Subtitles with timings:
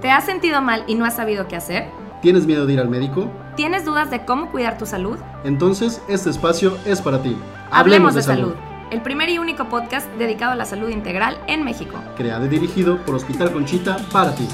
[0.00, 1.86] ¿Te has sentido mal y no has sabido qué hacer?
[2.22, 3.28] ¿Tienes miedo de ir al médico?
[3.56, 5.18] ¿Tienes dudas de cómo cuidar tu salud?
[5.42, 7.36] Entonces, este espacio es para ti.
[7.72, 8.54] Hablemos, de, salud.
[8.92, 11.96] El primer y único podcast dedicado a la salud integral en México.
[12.16, 14.46] Creado y dirigido por Hospital Conchita para ti.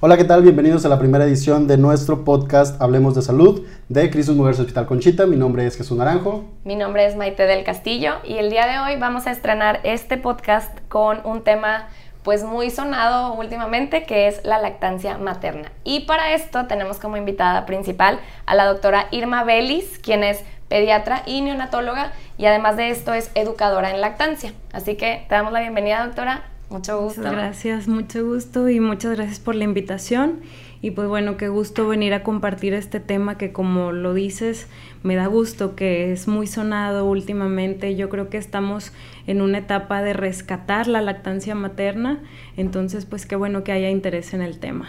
[0.00, 0.42] Hola, ¿qué tal?
[0.42, 4.86] Bienvenidos a la primera edición de nuestro podcast Hablemos de Salud de Crisis Mujeres Hospital
[4.86, 5.26] Conchita.
[5.26, 6.44] Mi nombre es Jesús Naranjo.
[6.64, 10.16] Mi nombre es Maite del Castillo y el día de hoy vamos a estrenar este
[10.18, 11.88] podcast con un tema
[12.22, 15.72] pues muy sonado últimamente, que es la lactancia materna.
[15.84, 21.22] Y para esto tenemos como invitada principal a la doctora Irma Vélez, quien es pediatra
[21.26, 24.52] y neonatóloga y además de esto es educadora en lactancia.
[24.72, 26.44] Así que te damos la bienvenida, doctora.
[26.70, 27.20] Mucho gusto.
[27.20, 30.40] Muchas gracias, mucho gusto y muchas gracias por la invitación.
[30.82, 34.68] Y pues bueno, qué gusto venir a compartir este tema que como lo dices,
[35.02, 37.96] me da gusto que es muy sonado últimamente.
[37.96, 38.92] Yo creo que estamos
[39.30, 42.18] en una etapa de rescatar la lactancia materna,
[42.56, 44.88] entonces pues qué bueno que haya interés en el tema.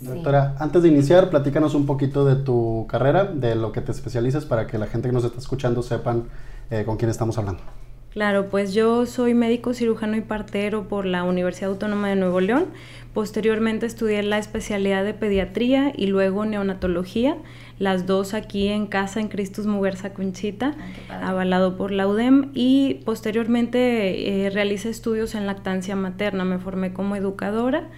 [0.00, 4.44] Doctora, antes de iniciar, platícanos un poquito de tu carrera, de lo que te especializas
[4.44, 6.24] para que la gente que nos está escuchando sepan
[6.70, 7.62] eh, con quién estamos hablando.
[8.10, 12.66] Claro, pues yo soy médico cirujano y partero por la Universidad Autónoma de Nuevo León.
[13.14, 17.36] Posteriormente estudié la especialidad de pediatría y luego neonatología,
[17.78, 20.74] las dos aquí en casa en Cristus Muguerza Conchita,
[21.08, 22.50] ah, avalado por la UDEM.
[22.52, 27.90] Y posteriormente eh, realicé estudios en lactancia materna, me formé como educadora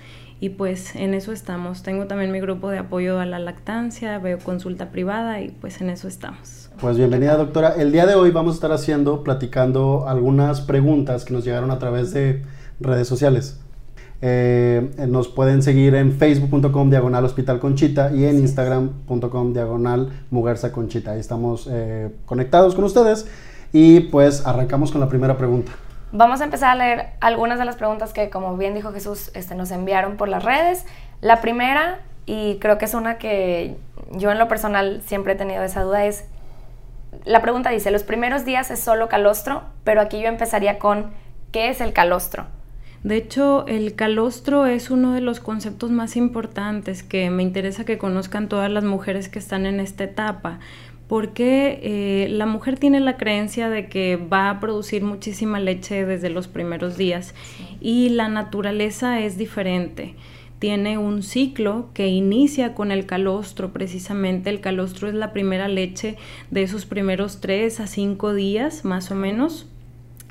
[0.43, 1.85] y pues en eso estamos.
[1.85, 5.89] Tengo también mi grupo de apoyo a la lactancia, veo consulta privada y pues en
[5.89, 6.69] eso estamos.
[6.81, 7.77] Pues bienvenida doctora.
[7.79, 11.79] El día de hoy vamos a estar haciendo, platicando algunas preguntas que nos llegaron a
[11.79, 12.43] través de
[12.81, 13.61] redes sociales.
[14.21, 20.09] Eh, nos pueden seguir en facebook.com diagonal hospital conchita y en instagram.com diagonal
[20.73, 21.13] conchita.
[21.13, 23.29] Ahí estamos eh, conectados con ustedes
[23.73, 25.71] y pues arrancamos con la primera pregunta.
[26.15, 29.55] Vamos a empezar a leer algunas de las preguntas que, como bien dijo Jesús, este,
[29.55, 30.85] nos enviaron por las redes.
[31.23, 33.77] La primera, y creo que es una que
[34.11, 36.27] yo en lo personal siempre he tenido esa duda, es,
[37.25, 41.13] la pregunta dice, los primeros días es solo calostro, pero aquí yo empezaría con,
[41.51, 42.45] ¿qué es el calostro?
[43.03, 47.99] De hecho, el calostro es uno de los conceptos más importantes que me interesa que
[47.99, 50.61] conozcan todas las mujeres que están en esta etapa,
[51.13, 56.31] porque eh, la mujer tiene la creencia de que va a producir muchísima leche desde
[56.31, 57.35] los primeros días
[57.83, 60.15] y la naturaleza es diferente.
[60.59, 64.49] Tiene un ciclo que inicia con el calostro, precisamente.
[64.49, 66.17] El calostro es la primera leche
[66.51, 69.69] de esos primeros tres a cinco días más o menos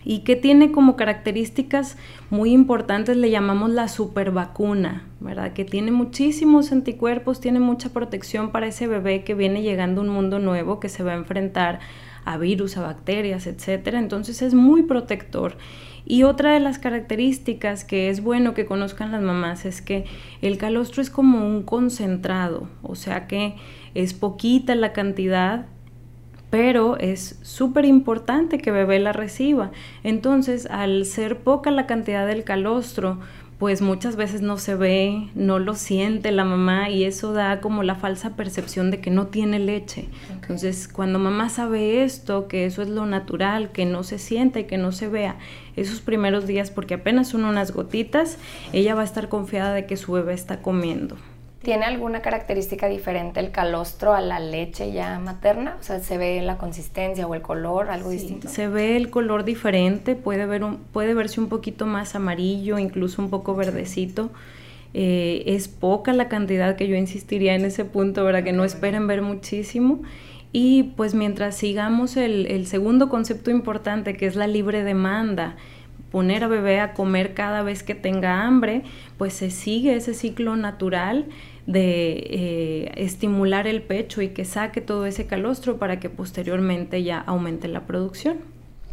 [0.03, 1.97] y que tiene como características
[2.29, 5.53] muy importantes, le llamamos la supervacuna, ¿verdad?
[5.53, 10.09] Que tiene muchísimos anticuerpos, tiene mucha protección para ese bebé que viene llegando a un
[10.09, 11.79] mundo nuevo, que se va a enfrentar
[12.25, 14.00] a virus, a bacterias, etcétera.
[14.00, 15.57] Entonces es muy protector.
[16.06, 20.06] Y otra de las características que es bueno que conozcan las mamás es que
[20.41, 23.56] el calostro es como un concentrado, o sea que
[23.94, 25.67] es poquita la cantidad
[26.51, 29.72] pero es súper importante que bebé la reciba.
[30.03, 33.17] Entonces, al ser poca la cantidad del calostro,
[33.57, 37.84] pues muchas veces no se ve, no lo siente la mamá y eso da como
[37.84, 40.09] la falsa percepción de que no tiene leche.
[40.34, 44.63] Entonces, cuando mamá sabe esto, que eso es lo natural, que no se sienta y
[44.63, 45.38] que no se vea,
[45.75, 48.40] esos primeros días, porque apenas son unas gotitas,
[48.73, 51.16] ella va a estar confiada de que su bebé está comiendo.
[51.61, 55.77] ¿Tiene alguna característica diferente el calostro a la leche ya materna?
[55.79, 58.49] O sea, ¿se ve la consistencia o el color, algo distinto?
[58.49, 63.22] Se ve el color diferente, puede, ver un, puede verse un poquito más amarillo, incluso
[63.22, 64.31] un poco verdecito.
[64.95, 68.43] Eh, es poca la cantidad que yo insistiría en ese punto, ¿verdad?
[68.43, 70.01] Que no esperen ver muchísimo.
[70.51, 75.57] Y pues mientras sigamos el, el segundo concepto importante, que es la libre demanda,
[76.11, 78.83] poner a bebé a comer cada vez que tenga hambre,
[79.17, 81.25] pues se sigue ese ciclo natural
[81.67, 87.19] de eh, estimular el pecho y que saque todo ese calostro para que posteriormente ya
[87.19, 88.50] aumente la producción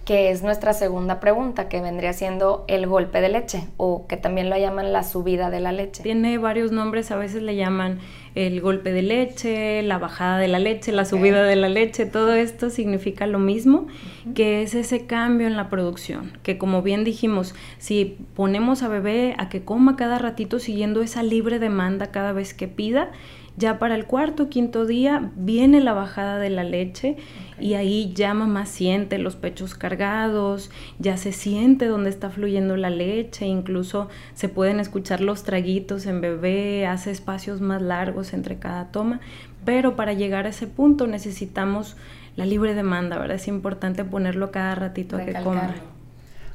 [0.08, 4.48] que es nuestra segunda pregunta, que vendría siendo el golpe de leche, o que también
[4.48, 6.02] lo llaman la subida de la leche.
[6.02, 7.98] Tiene varios nombres, a veces le llaman
[8.34, 12.32] el golpe de leche, la bajada de la leche, la subida de la leche, todo
[12.32, 13.86] esto significa lo mismo,
[14.34, 19.34] que es ese cambio en la producción, que como bien dijimos, si ponemos a bebé
[19.36, 23.10] a que coma cada ratito siguiendo esa libre demanda cada vez que pida,
[23.58, 27.16] ya para el cuarto o quinto día viene la bajada de la leche
[27.60, 32.90] y ahí ya mamá siente los pechos cargados, ya se siente donde está fluyendo la
[32.90, 38.90] leche, incluso se pueden escuchar los traguitos en bebé, hace espacios más largos entre cada
[38.92, 39.20] toma,
[39.64, 41.96] pero para llegar a ese punto necesitamos
[42.36, 43.36] la libre demanda, ¿verdad?
[43.36, 45.74] Es importante ponerlo cada ratito a que coma.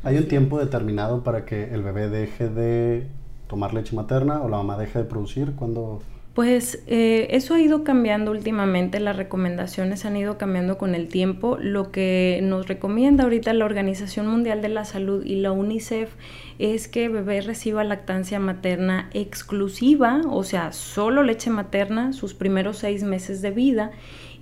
[0.03, 3.07] ¿Hay un tiempo determinado para que el bebé deje de
[3.47, 5.53] tomar leche materna o la mamá deja de producir?
[5.55, 6.01] cuando
[6.33, 11.57] pues eh, eso ha ido cambiando últimamente, las recomendaciones han ido cambiando con el tiempo.
[11.59, 16.09] Lo que nos recomienda ahorita la Organización Mundial de la Salud y la UNICEF
[16.57, 23.03] es que bebé reciba lactancia materna exclusiva, o sea, solo leche materna sus primeros seis
[23.03, 23.91] meses de vida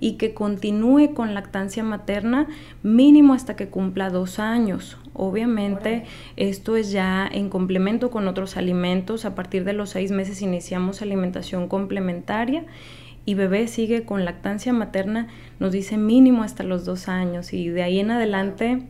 [0.02, 2.48] y que continúe con lactancia materna
[2.82, 4.98] mínimo hasta que cumpla dos años.
[5.14, 6.02] Obviamente
[6.34, 9.24] esto es ya en complemento con otros alimentos.
[9.24, 12.66] A partir de los seis meses iniciamos alimentación complementaria
[13.24, 15.28] y bebé sigue con lactancia materna,
[15.60, 18.82] nos dice mínimo hasta los dos años y de ahí en adelante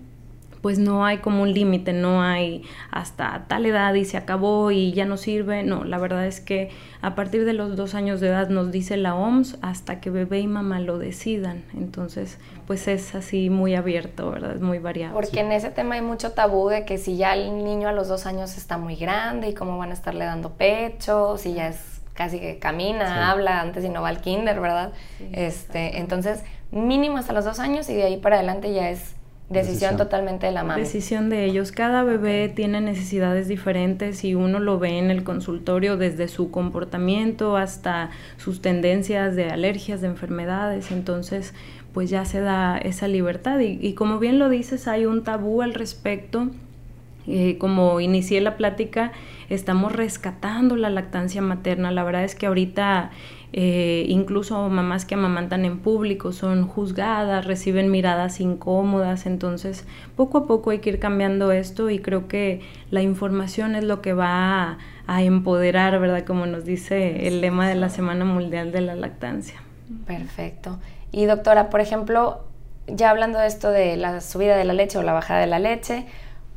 [0.62, 2.62] pues no hay como un límite, no hay
[2.92, 5.64] hasta tal edad y se acabó y ya no sirve.
[5.64, 6.70] No, la verdad es que
[7.02, 10.38] a partir de los dos años de edad nos dice la OMS hasta que bebé
[10.38, 11.64] y mamá lo decidan.
[11.76, 12.38] Entonces,
[12.68, 14.54] pues es así muy abierto, ¿verdad?
[14.54, 15.14] Es muy variado.
[15.14, 18.06] Porque en ese tema hay mucho tabú de que si ya el niño a los
[18.06, 22.00] dos años está muy grande y cómo van a estarle dando pecho, si ya es
[22.14, 24.92] casi que camina, habla antes y no va al kinder, ¿verdad?
[25.32, 29.16] este, entonces, mínimo hasta los dos años y de ahí para adelante ya es
[29.52, 30.80] Decisión, totalmente de la mami.
[30.80, 31.72] Decisión de ellos.
[31.72, 37.56] Cada bebé tiene necesidades diferentes y uno lo ve en el consultorio desde su comportamiento
[37.56, 40.90] hasta sus tendencias de alergias, de enfermedades.
[40.90, 41.54] Entonces,
[41.92, 43.58] pues ya se da esa libertad.
[43.60, 46.48] Y, como bien lo dices, hay un tabú al respecto.
[47.26, 49.12] Eh, como inicié la plática,
[49.48, 51.90] estamos rescatando la lactancia materna.
[51.92, 53.10] La verdad es que ahorita
[53.54, 59.84] eh, incluso mamás que amamantan en público son juzgadas, reciben miradas incómodas, entonces
[60.16, 64.00] poco a poco hay que ir cambiando esto y creo que la información es lo
[64.00, 66.24] que va a, empoderar, ¿verdad?
[66.24, 69.62] Como nos dice el lema de la Semana Mundial de la Lactancia.
[70.06, 70.78] Perfecto.
[71.10, 72.44] Y doctora, por ejemplo,
[72.86, 75.58] ya hablando de esto de la subida de la leche o la bajada de la
[75.58, 76.06] leche,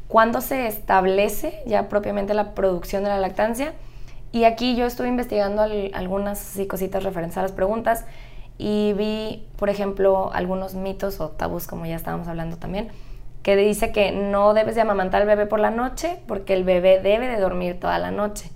[0.07, 3.73] ¿cuándo se establece ya propiamente la producción de la lactancia?
[4.35, 8.03] Y aquí yo estuve investigando algunas cositas referentes a las preguntas
[8.57, 12.89] y vi, por ejemplo, algunos mitos o tabús, como ya estábamos hablando también,
[13.43, 16.99] que dice que no debes de amamantar al bebé por la noche porque el bebé
[16.99, 18.51] debe de dormir toda la noche.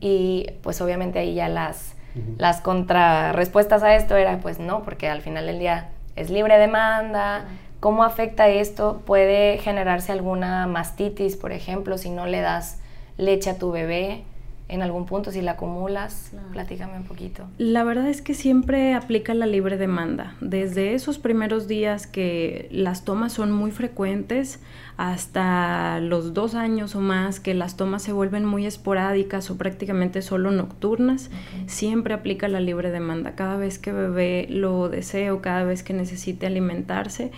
[0.00, 1.94] Y pues obviamente ahí ya las,
[2.36, 7.46] las contrarrespuestas a esto era pues no, porque al final del día es libre demanda.
[7.80, 9.00] ¿Cómo afecta esto?
[9.06, 12.80] Puede generarse alguna mastitis, por ejemplo, si no le das
[13.16, 14.24] leche a tu bebé
[14.72, 17.44] en algún punto, si la acumulas, platícame un poquito.
[17.58, 20.34] La verdad es que siempre aplica la libre demanda.
[20.40, 24.60] Desde esos primeros días que las tomas son muy frecuentes
[24.96, 30.22] hasta los dos años o más que las tomas se vuelven muy esporádicas o prácticamente
[30.22, 31.30] solo nocturnas,
[31.66, 33.34] siempre aplica la libre demanda.
[33.34, 37.30] Cada vez que bebé lo desee o cada vez que necesite alimentarse,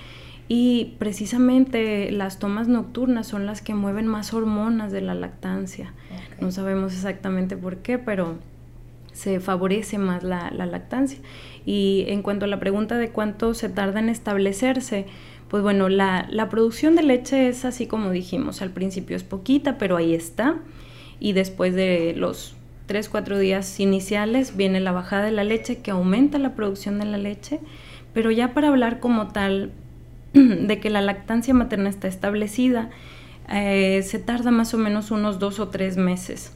[0.48, 5.94] y precisamente las tomas nocturnas son las que mueven más hormonas de la lactancia.
[6.40, 8.36] No sabemos exactamente por qué, pero
[9.12, 11.18] se favorece más la, lactancia.
[11.64, 15.06] Y en cuanto a la pregunta de cuánto se tarda en establecerse,
[15.48, 19.78] pues bueno, la, la, producción de leche es así como dijimos, al principio es poquita,
[19.78, 20.56] pero ahí está.
[21.20, 22.54] Y después de los
[22.86, 27.06] 3, 4 días iniciales viene la bajada de la leche que aumenta la producción de
[27.06, 27.60] la leche.
[28.12, 29.72] Pero ya para hablar como tal
[30.66, 32.90] de que la lactancia materna está establecida,
[33.48, 36.52] eh, se tarda más o menos unos dos o tres meses.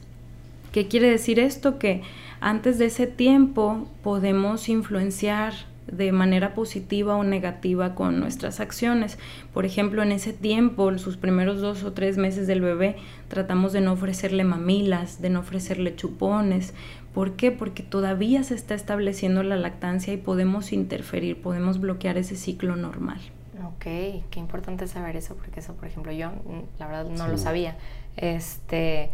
[0.71, 1.79] ¿Qué quiere decir esto?
[1.79, 2.01] Que
[2.41, 5.53] antes de ese tiempo podemos influenciar
[5.91, 9.17] de manera positiva o negativa con nuestras acciones.
[9.53, 13.81] Por ejemplo, en ese tiempo, sus primeros dos o tres meses del bebé, tratamos de
[13.81, 16.73] no ofrecerle mamilas, de no ofrecerle chupones.
[17.13, 17.51] ¿Por qué?
[17.51, 23.19] Porque todavía se está estableciendo la lactancia y podemos interferir, podemos bloquear ese ciclo normal.
[23.65, 27.37] Ok, qué importante saber eso, porque eso, por ejemplo, yo mm, la verdad no lo
[27.37, 27.75] sabía.
[28.15, 29.11] Este,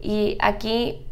[0.00, 1.06] y aquí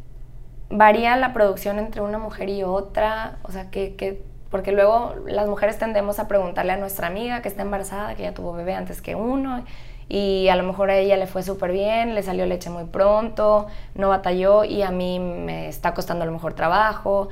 [0.71, 5.79] varía la producción entre una mujer y otra, o sea, que, porque luego las mujeres
[5.79, 9.15] tendemos a preguntarle a nuestra amiga que está embarazada, que ya tuvo bebé antes que
[9.15, 9.65] uno,
[10.09, 13.67] y a lo mejor a ella le fue súper bien, le salió leche muy pronto,
[13.95, 17.29] no batalló y a mí me está costando a lo mejor trabajo.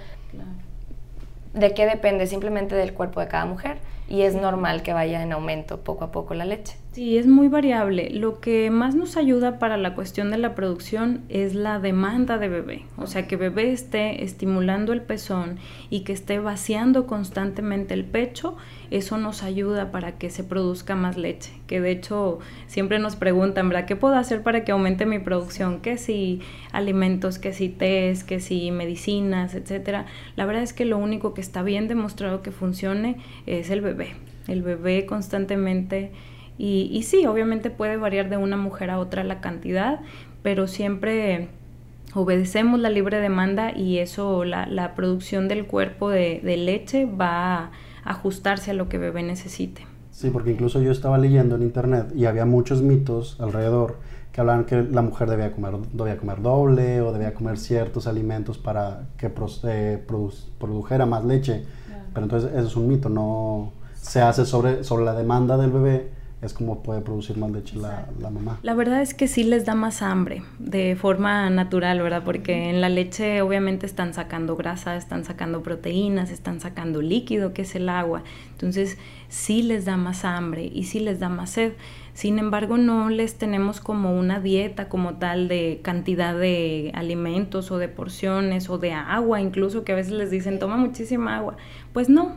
[1.54, 2.26] ¿De qué depende?
[2.28, 3.78] Simplemente del cuerpo de cada mujer
[4.08, 6.76] y es normal que vaya en aumento poco a poco la leche.
[6.98, 8.10] Sí, es muy variable.
[8.10, 12.48] Lo que más nos ayuda para la cuestión de la producción es la demanda de
[12.48, 12.86] bebé.
[12.96, 18.56] O sea, que bebé esté estimulando el pezón y que esté vaciando constantemente el pecho,
[18.90, 21.52] eso nos ayuda para que se produzca más leche.
[21.68, 23.86] Que de hecho siempre nos preguntan, ¿verdad?
[23.86, 25.80] ¿Qué puedo hacer para que aumente mi producción?
[25.80, 26.40] Que si
[26.72, 30.06] alimentos, que si tés, que si medicinas, etcétera.
[30.34, 34.16] La verdad es que lo único que está bien demostrado que funcione es el bebé.
[34.48, 36.10] El bebé constantemente
[36.58, 40.00] y, sí, obviamente puede variar de una mujer a otra la cantidad,
[40.42, 41.48] pero siempre
[42.14, 47.70] obedecemos la libre demanda y eso, la, producción del cuerpo de, leche va a
[48.02, 49.86] ajustarse a lo que bebé necesite.
[50.10, 53.98] Sí, porque incluso yo estaba leyendo en internet y había muchos mitos alrededor
[54.32, 58.58] que hablaban que la mujer debía comer, debía comer doble o debía comer ciertos alimentos
[58.58, 59.32] para que
[59.64, 60.04] eh,
[60.58, 61.64] produjera más leche.
[62.12, 66.17] Pero entonces eso es un mito, no se hace sobre, sobre la demanda del bebé
[66.40, 68.60] es como puede producir más leche la, la, mamá.
[68.62, 72.22] La verdad es que sí les da más hambre de forma natural, ¿verdad?
[72.24, 77.62] Porque en la leche obviamente están sacando grasa, están sacando proteínas, están sacando líquido, que
[77.62, 78.22] es el agua.
[78.52, 81.72] Entonces sí les da más hambre y sí les da más sed.
[82.14, 87.78] Sin embargo, no les tenemos como una dieta como tal de cantidad de alimentos o
[87.78, 91.56] de porciones o de agua, incluso que a veces les dicen toma muchísima agua.
[91.92, 92.36] Pues no,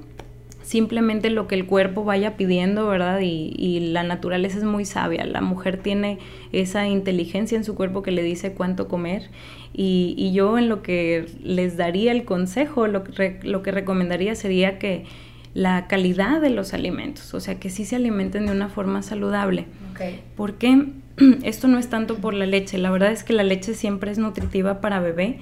[0.62, 3.20] simplemente lo que el cuerpo vaya pidiendo, ¿verdad?
[3.22, 5.26] Y, la naturaleza es muy sabia.
[5.26, 6.20] La mujer tiene
[6.52, 9.30] esa inteligencia en su cuerpo que le dice cuánto comer.
[9.74, 14.80] Y, yo en lo que les daría el consejo, lo que, lo que recomendaría sería
[14.80, 15.06] que
[15.54, 19.66] la calidad de los alimentos, o sea, que sí se alimenten de una forma saludable.
[19.92, 20.22] Okay.
[20.38, 20.88] Porque
[21.44, 24.18] esto no es tanto por la leche, la verdad es que la leche siempre es
[24.18, 25.40] nutritiva para bebé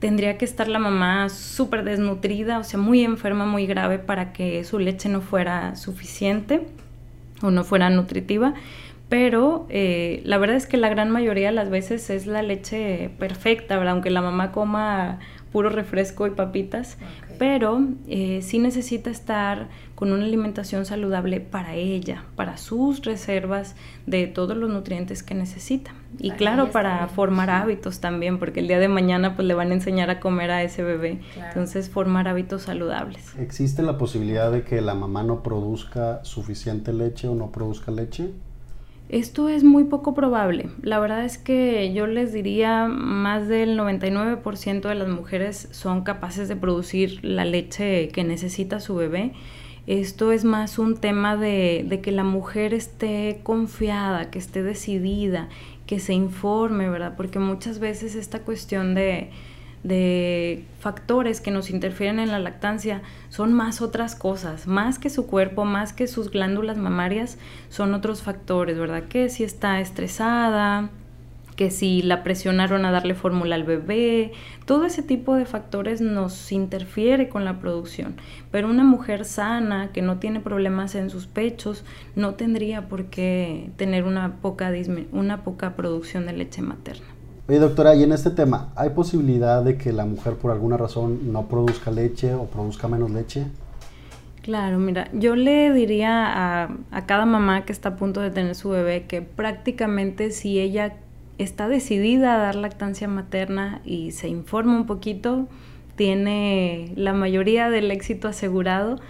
[0.00, 4.64] tendría que estar la mamá súper desnutrida, o sea, muy enferma, muy grave para que
[4.64, 6.66] su leche no fuera suficiente
[7.42, 8.54] o no fuera nutritiva.
[9.10, 13.10] Pero eh, la verdad es que la gran mayoría de las veces es la leche
[13.18, 13.74] perfecta.
[13.90, 15.18] Aunque la mamá coma
[15.52, 16.96] puro refresco y papitas,
[17.38, 23.74] pero eh, sí necesita estar con una alimentación saludable para ella, para sus reservas
[24.06, 25.92] de todos los nutrientes que necesita.
[26.18, 29.74] Y claro, para formar hábitos también, porque el día de mañana pues le van a
[29.74, 31.20] enseñar a comer a ese bebé.
[31.36, 33.34] Entonces, formar hábitos saludables.
[33.38, 38.30] ¿Existe la posibilidad de que la mamá no produzca suficiente leche o no produzca leche?
[39.10, 40.70] Esto es muy poco probable.
[40.82, 46.46] La verdad es que yo les diría más del 99% de las mujeres son capaces
[46.46, 49.32] de producir la leche que necesita su bebé.
[49.88, 55.48] Esto es más un tema de, de que la mujer esté confiada, que esté decidida,
[55.86, 57.14] que se informe, ¿verdad?
[57.16, 59.30] Porque muchas veces esta cuestión de,
[59.82, 65.26] de factores que nos interfieren en la lactancia son más otras cosas, más que su
[65.26, 69.04] cuerpo, más que sus glándulas mamarias, son otros factores, ¿verdad?
[69.04, 70.90] Que si está estresada,
[71.60, 74.32] que si la presionaron a darle fórmula al bebé,
[74.64, 78.14] todo ese tipo de factores nos interfiere con la producción.
[78.50, 81.84] Pero una mujer sana que no tiene problemas en sus pechos
[82.16, 84.72] no tendría por qué tener una poca,
[85.12, 87.19] una poca producción de leche materna.
[87.50, 91.32] Oye, doctora, y en este tema, ¿hay posibilidad de que la mujer por alguna razón
[91.32, 93.44] no produzca leche o produzca menos leche?
[94.40, 98.54] Claro, mira, yo le diría a, a, cada mamá que está a punto de tener
[98.54, 100.94] su bebé que prácticamente si ella
[101.38, 105.48] está decidida a dar lactancia materna y se informa un poquito,
[105.96, 109.00] tiene la mayoría del éxito asegurado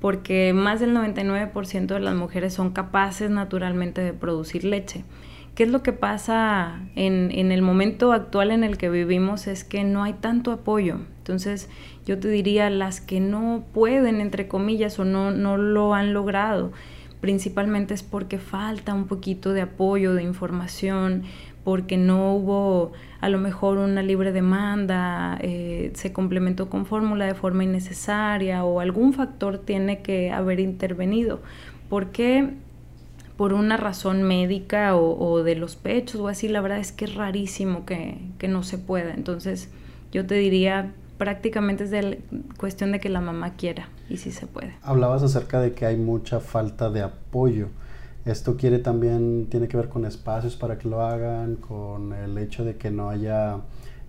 [0.00, 5.04] porque más del 99% de las mujeres son capaces naturalmente de producir leche.
[5.60, 9.46] ¿Qué es lo que pasa en, en, el momento actual en el que vivimos?
[9.46, 11.00] Es que no hay tanto apoyo.
[11.18, 11.68] Entonces,
[12.06, 16.72] yo te diría, las que no pueden, entre comillas, o no, no lo han logrado,
[17.20, 21.24] principalmente es porque falta un poquito de apoyo, de información,
[21.62, 27.34] porque no hubo a lo mejor una libre demanda, eh, se complementó con fórmula de
[27.34, 31.42] forma innecesaria o algún factor tiene que haber intervenido.
[31.90, 32.48] Porque
[33.40, 37.14] por una razón médica o, de los pechos o así, la verdad es que es
[37.14, 39.14] rarísimo que, no se pueda.
[39.14, 39.70] Entonces
[40.12, 42.20] yo te diría, prácticamente es de
[42.58, 44.74] cuestión de que la mamá quiera y si se puede.
[44.82, 47.68] Hablabas acerca de que hay mucha falta de apoyo.
[48.26, 52.62] Esto quiere también, tiene que ver con espacios para que lo hagan, con el hecho
[52.62, 53.56] de que no haya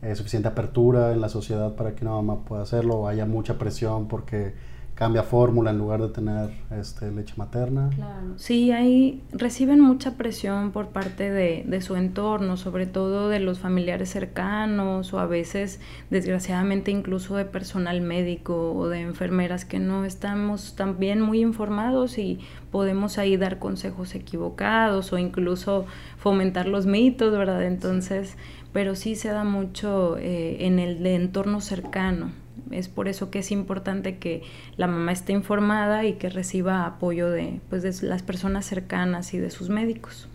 [0.02, 3.58] eh, suficiente apertura en la sociedad para que una mamá pueda hacerlo, o haya mucha
[3.58, 4.56] presión porque
[5.02, 7.90] cambia fórmula en lugar de tener este, leche materna.
[7.96, 8.34] Claro.
[8.36, 13.58] Sí, ahí reciben mucha presión por parte de, de, su entorno, sobre todo de los
[13.58, 15.80] familiares cercanos o a veces,
[16.12, 22.40] desgraciadamente, incluso de personal médico o de enfermeras que no estamos también muy informados y
[22.70, 27.64] podemos ahí dar consejos equivocados o incluso fomentar los mitos, ¿verdad?
[27.64, 28.38] Entonces,
[28.72, 32.30] pero sí se da mucho eh, en el entorno cercano
[32.70, 34.44] es por eso que es importante que
[34.78, 39.40] la mamá esté informada y que reciba apoyo de, pues, de las personas cercanas y
[39.40, 40.28] de sus médicos.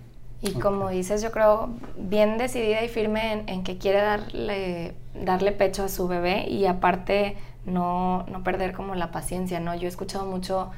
[0.42, 5.84] Y como dices, yo creo bien decidida y firme en, que quiere darle, darle pecho
[5.84, 9.74] a su bebé y aparte no, no perder como la paciencia, ¿no?
[9.74, 10.70] Yo he escuchado mucho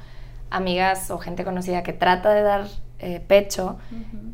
[0.51, 2.67] amigas o gente conocida que trata de dar
[3.01, 3.79] eh, pecho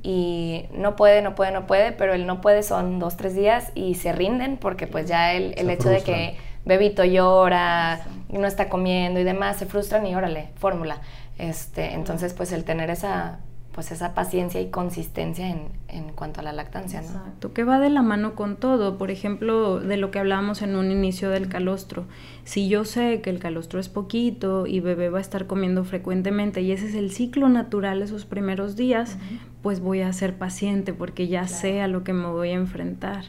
[0.03, 3.71] y no puede, no puede, no puede, pero el no puede son dos, tres días
[3.75, 8.47] y se rinden porque pues ya el, el hecho de que bebito llora, y no
[8.47, 10.99] está comiendo y demás, se frustran y órale, fórmula.
[11.39, 13.41] Este, entonces pues el tener esa
[13.75, 17.09] pues esa paciencia y consistencia en, en cuanto a la lactancia, ¿no?
[17.09, 18.99] Exacto, que va de la mano con todo.
[18.99, 22.05] Por ejemplo, de lo que hablábamos en un inicio del calostro.
[22.45, 26.63] Si yo sé que el calostro es poquito y bebé va a estar comiendo frecuentemente
[26.63, 29.19] y ese es el ciclo natural esos primeros días,
[29.61, 33.25] pues voy a ser paciente porque ya sé a lo que me voy a enfrentar.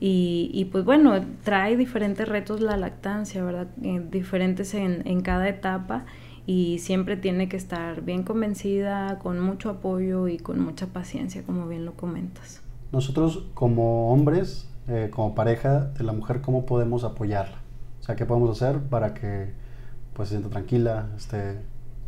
[0.00, 1.14] Y, y, pues bueno,
[1.44, 3.68] trae diferentes retos la lactancia, ¿verdad?
[3.82, 6.06] Eh, diferentes en, en cada etapa
[6.46, 11.68] y siempre tiene que estar bien convencida, con mucho apoyo y con mucha paciencia, como
[11.68, 12.62] bien lo comentas.
[12.92, 17.58] Nosotros como hombres, eh, como pareja de la mujer, ¿cómo podemos apoyarla?
[18.00, 19.52] O sea, ¿qué podemos hacer para que
[20.14, 21.60] pues se sienta tranquila, esté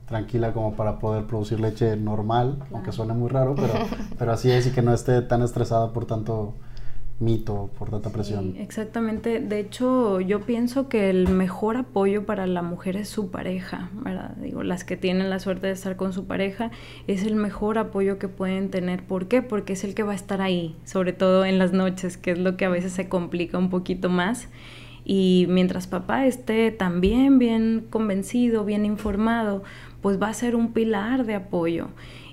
[0.07, 3.75] tranquila como para poder producir leche normal, aunque suene muy raro, pero,
[4.19, 6.55] pero así es y que no esté tan estresada por tanto
[7.23, 8.57] mito por tanta presión.
[8.59, 9.41] exactamente.
[9.41, 14.37] De hecho, yo pienso que el mejor apoyo para la mujer es su pareja, ¿verdad?
[14.37, 16.71] Digo, las que tienen la suerte de estar con su pareja,
[17.07, 19.05] es el mejor apoyo que pueden tener.
[19.05, 19.43] ¿Por qué?
[19.43, 22.39] Porque es el que va a estar ahí, sobre todo en las noches, que es
[22.39, 24.49] lo que a veces se complica un poquito más.
[25.05, 29.63] Y mientras papá esté también bien convencido, bien informado,
[30.01, 31.89] pues va a ser un pilar de apoyo.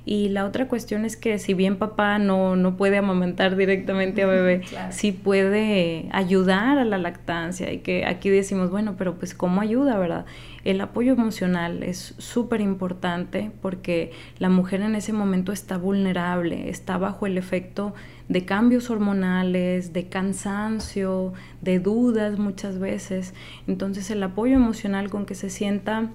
[0.05, 4.27] Y la otra cuestión es que si bien papá no, no puede amamantar directamente a
[4.27, 7.71] bebé, sí puede ayudar a la lactancia.
[7.71, 10.25] Y que aquí decimos, bueno, pero pues ¿cómo ayuda, verdad?
[10.63, 16.97] El apoyo emocional es súper importante porque la mujer en ese momento está vulnerable, está
[16.97, 17.93] bajo el efecto
[18.27, 23.33] de cambios hormonales, de cansancio, de dudas muchas veces.
[23.67, 26.09] Entonces el apoyo emocional con que se sienta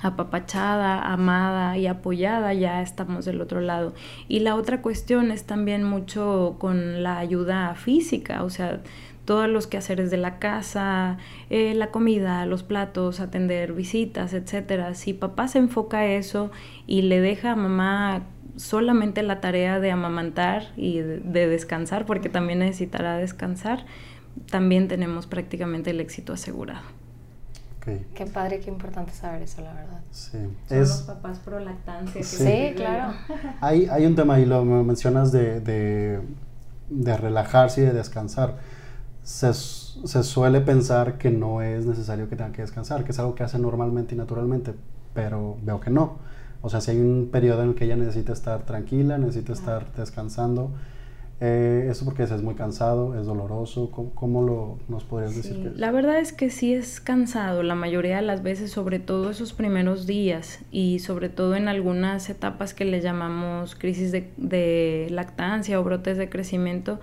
[0.00, 3.94] apapachada, amada y apoyada, ya estamos del otro lado.
[4.28, 8.80] Y la otra cuestión es también mucho con la ayuda física, o sea,
[9.24, 11.18] todos los quehaceres de la casa,
[11.50, 14.94] eh, la comida, los platos, atender visitas, etcétera.
[14.94, 16.50] Si papá se enfoca a eso
[16.86, 18.22] y le deja a mamá
[18.56, 23.84] solamente la tarea de amamantar y de descansar, porque también necesitará descansar,
[24.50, 26.97] también tenemos prácticamente el éxito asegurado.
[28.14, 30.00] Qué padre, qué importante saber eso, la verdad.
[30.10, 30.38] Sí.
[30.68, 32.22] Son los papás pro lactancia.
[32.22, 33.14] Sí, claro.
[33.60, 36.20] Hay, hay un tema ahí, lo mencionas de, de,
[36.90, 38.56] de relajarse y de descansar.
[39.22, 43.34] Se, se, suele pensar que no es necesario que tenga que descansar, que es algo
[43.34, 44.74] que hace normalmente y naturalmente,
[45.14, 46.16] pero veo que no.
[46.62, 49.92] O sea, si hay un periodo en el que ella necesita estar tranquila, necesita estar
[49.94, 50.70] descansando,
[51.40, 53.90] eh, ¿Eso porque es muy cansado, es doloroso?
[53.92, 55.72] ¿Cómo, lo nos podrías decir?
[55.76, 59.52] La verdad es que sí es cansado la mayoría de las veces, sobre todo esos
[59.52, 65.84] primeros días y sobre todo en algunas etapas que le llamamos crisis de, lactancia o
[65.84, 66.98] brotes de crecimiento,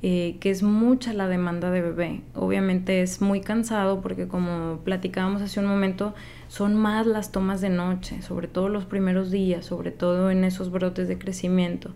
[0.00, 2.22] eh, que es mucha la demanda de bebé.
[2.34, 6.14] Obviamente es muy cansado porque como platicábamos hace un momento,
[6.48, 10.70] son más las tomas de noche, sobre todo los primeros días, sobre todo en esos
[10.70, 11.90] brotes de crecimiento.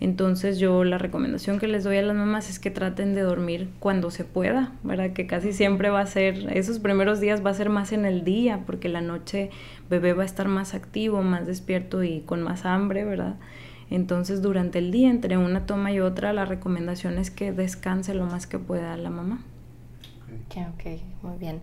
[0.00, 3.70] Entonces yo la recomendación que les doy a las mamás es que traten de dormir
[3.78, 5.12] cuando se pueda, ¿verdad?
[5.12, 8.24] Que casi siempre va a ser, esos primeros días va a ser más en el
[8.24, 9.50] día, porque la noche
[9.88, 13.36] bebé va a estar más activo, más despierto y con más hambre, ¿verdad?
[13.90, 18.26] Entonces durante el día, entre una toma y otra, la recomendación es que descanse lo
[18.26, 19.40] más que pueda la mamá.
[20.46, 21.60] Ok, ok, muy bien.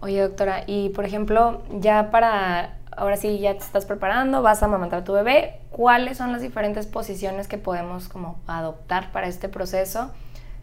[0.00, 4.66] Oye, doctora, y por ejemplo, ya para ahora sí ya te estás preparando, vas a
[4.66, 9.48] amamantar a tu bebé, ¿cuáles son las diferentes posiciones que podemos como adoptar para este
[9.48, 10.10] proceso?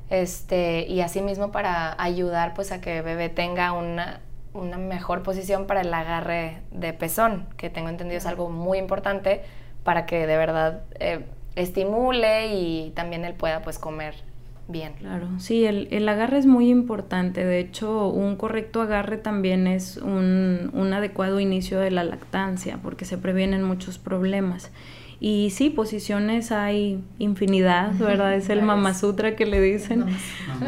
[0.09, 4.19] Este, y asimismo para ayudar pues a que el bebé tenga una,
[4.53, 9.41] una mejor posición para el agarre de pezón, que tengo entendido es algo muy importante
[9.83, 14.15] para que de verdad eh, estimule y también él pueda pues comer
[14.71, 14.93] bien.
[14.99, 17.45] Claro, sí, el, el, agarre es muy importante.
[17.45, 23.05] De hecho, un correcto agarre también es un, un adecuado inicio de la lactancia porque
[23.05, 24.71] se previenen muchos problemas.
[25.23, 28.33] Y sí, posiciones hay infinidad, ¿verdad?
[28.33, 30.05] Es el Mama Sutra que le dicen.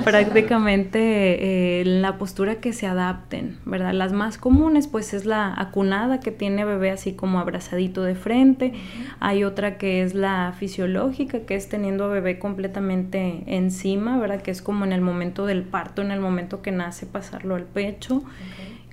[0.04, 3.94] Prácticamente eh, la postura que se adapten, ¿verdad?
[3.94, 8.74] Las más comunes, pues es la acunada que tiene bebé así como abrazadito de frente.
[9.20, 14.44] Hay otra que es la fisiológica, que es teniendo a bebé completamente encima, ¿verdad?
[14.44, 17.64] Que es como en el momento del parto, en el momento que nace, pasarlo al
[17.64, 18.24] pecho.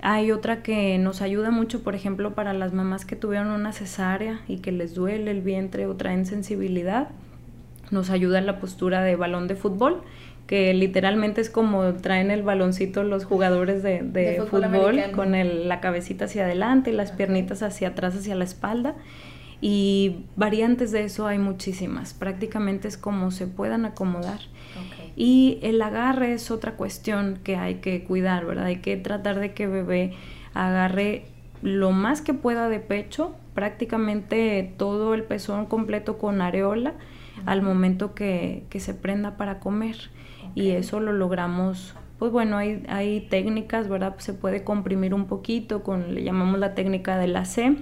[0.03, 4.41] Hay otra que nos ayuda mucho, por ejemplo, para las mamás que tuvieron una cesárea
[4.49, 7.09] y que les duele el vientre o traen sensibilidad.
[7.91, 10.03] Nos ayuda la postura de balón de fútbol,
[10.47, 15.33] que literalmente es como traen el baloncito los jugadores de, fútbol, con
[15.69, 18.95] la cabecita hacia adelante y las piernitas hacia atrás, hacia la espalda.
[19.61, 24.41] Y variantes de eso hay muchísimas, prácticamente es como se puedan acomodar.
[25.23, 28.65] Y el agarre es otra cuestión que hay que cuidar, ¿verdad?
[28.65, 30.15] Hay que tratar de que bebé
[30.55, 31.27] agarre
[31.61, 36.95] lo más que pueda de pecho, prácticamente todo el pezón completo con areola
[37.45, 40.09] al momento que, se prenda para comer.
[40.55, 44.15] Y eso lo logramos, pues bueno, hay, hay técnicas, ¿verdad?
[44.21, 47.77] se puede comprimir un poquito, con, le llamamos la técnica de la C.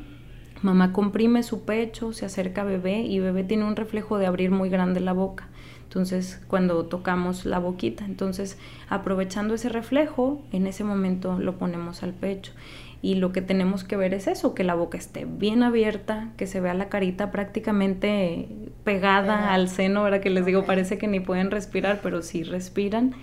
[0.62, 4.50] Mamá comprime su pecho, se acerca a bebé y bebé tiene un reflejo de abrir
[4.50, 5.46] muy grande la boca.
[5.88, 8.58] Entonces, cuando tocamos la boquita, entonces
[8.90, 12.52] aprovechando ese reflejo, en ese momento lo ponemos al pecho.
[13.00, 16.46] Y lo que tenemos que ver es eso, que la boca esté bien abierta, que
[16.46, 18.48] se vea la carita prácticamente
[18.84, 23.14] pegada al seno, ahora que les digo, parece que ni pueden respirar, pero sí respiran.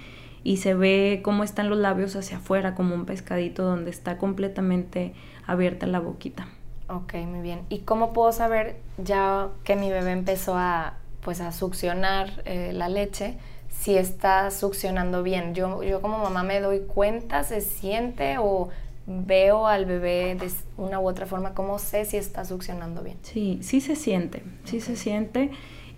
[0.43, 5.13] Y se ve cómo están los labios hacia afuera, como un pescadito donde está completamente
[5.45, 6.47] abierta la boquita.
[6.89, 7.61] Ok, muy bien.
[7.69, 12.87] ¿Y cómo puedo saber ya que mi bebé empezó a, pues, a succionar eh, la
[12.87, 13.37] leche?
[13.79, 15.53] si está succionando bien.
[15.53, 18.69] Yo, yo como mamá me doy cuenta, se siente o
[19.05, 23.17] veo al bebé de una u otra forma, ¿cómo sé si está succionando bien?
[23.21, 25.51] Sí, sí se siente, sí se siente.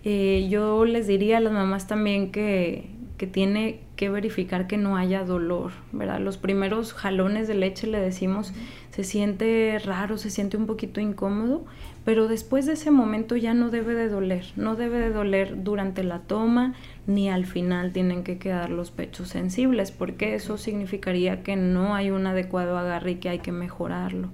[0.03, 4.97] Eh, yo les diría a las mamás también que, que tiene que verificar que no
[4.97, 6.19] haya dolor, ¿verdad?
[6.19, 8.53] Los primeros jalones de leche le decimos,
[8.91, 11.65] se siente raro, se siente un poquito incómodo,
[12.07, 16.05] pero después de ese momento ya no debe de doler, no debe de doler durante
[16.05, 16.73] la toma
[17.05, 22.09] ni al final tienen que quedar los pechos sensibles, porque eso significaría que no hay
[22.09, 24.29] un adecuado agarre y que hay que mejorarlo.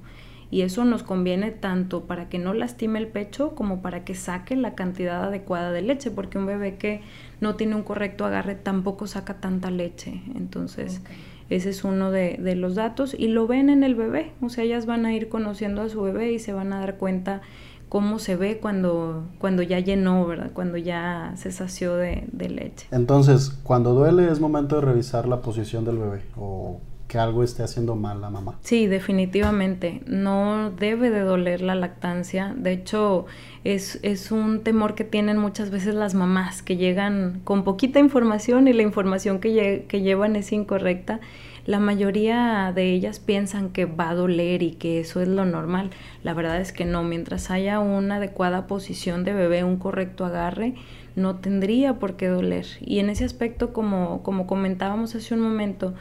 [0.52, 4.56] Y eso nos conviene tanto para que no lastime el pecho como para que saque
[4.56, 7.02] la cantidad adecuada de leche, porque un bebé que
[7.42, 10.22] no tiene un correcto agarre tampoco saca tanta leche.
[10.36, 11.02] Entonces,
[11.50, 14.64] ese es uno de, de, los datos y lo ven en el bebé, o sea,
[14.64, 17.42] ellas van a ir conociendo a su bebé y se van a dar cuenta
[17.90, 20.50] cómo se ve cuando, cuando ya llenó, ¿verdad?
[20.52, 22.88] Cuando ya se sació de, de leche.
[22.90, 26.80] Entonces, cuando duele es momento de revisar la posición del bebé o
[27.14, 28.58] que algo esté haciendo mal la mamá.
[28.64, 30.02] Sí, definitivamente.
[30.08, 32.56] No debe de doler la lactancia.
[32.58, 33.28] De hecho,
[33.64, 38.68] es, es, un temor que tienen muchas veces las mamás, que llegan con poquita información
[38.68, 41.20] y la información que, que llevan es incorrecta
[41.66, 45.92] la mayoría de ellas piensan que va a doler y que eso es lo normal.
[46.22, 50.74] La verdad es que no, mientras haya una adecuada posición de bebé, un correcto agarre,
[51.16, 52.66] no tendría por qué doler.
[52.82, 55.94] Y en ese aspecto, como, como comentábamos hace un momento,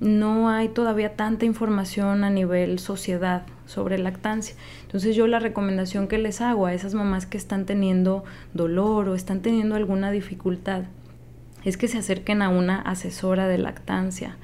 [0.00, 4.54] no hay todavía tanta información a nivel sociedad sobre lactancia.
[4.82, 9.14] Entonces yo la recomendación que les hago a esas mamás que están teniendo dolor o
[9.14, 10.84] están teniendo alguna dificultad
[11.64, 14.36] es que se acerquen a una asesora de lactancia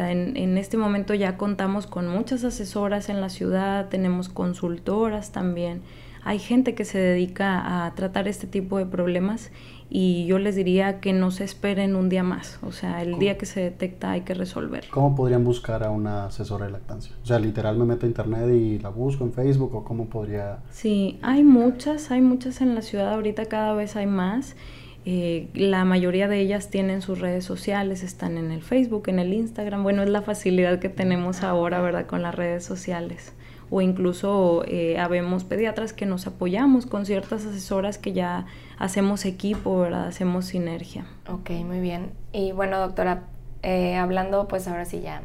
[0.00, 5.82] en, este momento ya contamos con muchas asesoras en la ciudad, tenemos consultoras también.
[6.24, 9.50] Hay gente que se dedica a tratar este tipo de problemas
[9.94, 12.58] y yo les diría que no se esperen un día más.
[12.62, 14.86] O sea, el día que se detecta hay que resolver.
[14.90, 17.14] ¿Cómo podrían buscar a una asesora de lactancia?
[17.22, 20.60] O sea, literal me meto a internet y la busco en Facebook o cómo podría...
[20.70, 24.56] Sí, hay muchas, hay muchas en la ciudad, ahorita cada vez hay más.
[25.04, 29.34] Eh, la mayoría de ellas tienen sus redes sociales, están en el Facebook, en el
[29.34, 29.82] Instagram.
[29.82, 32.06] Bueno, es la facilidad que tenemos ahora, ¿verdad?
[32.06, 33.34] Con las redes sociales.
[33.74, 38.44] O incluso eh, habemos pediatras que nos apoyamos con ciertas asesoras que ya
[38.78, 40.06] hacemos equipo, ¿verdad?
[40.06, 41.06] Hacemos sinergia.
[41.28, 42.12] Ok, muy bien.
[42.32, 43.24] Y bueno, doctora,
[43.62, 45.22] eh, hablando pues ahora sí ya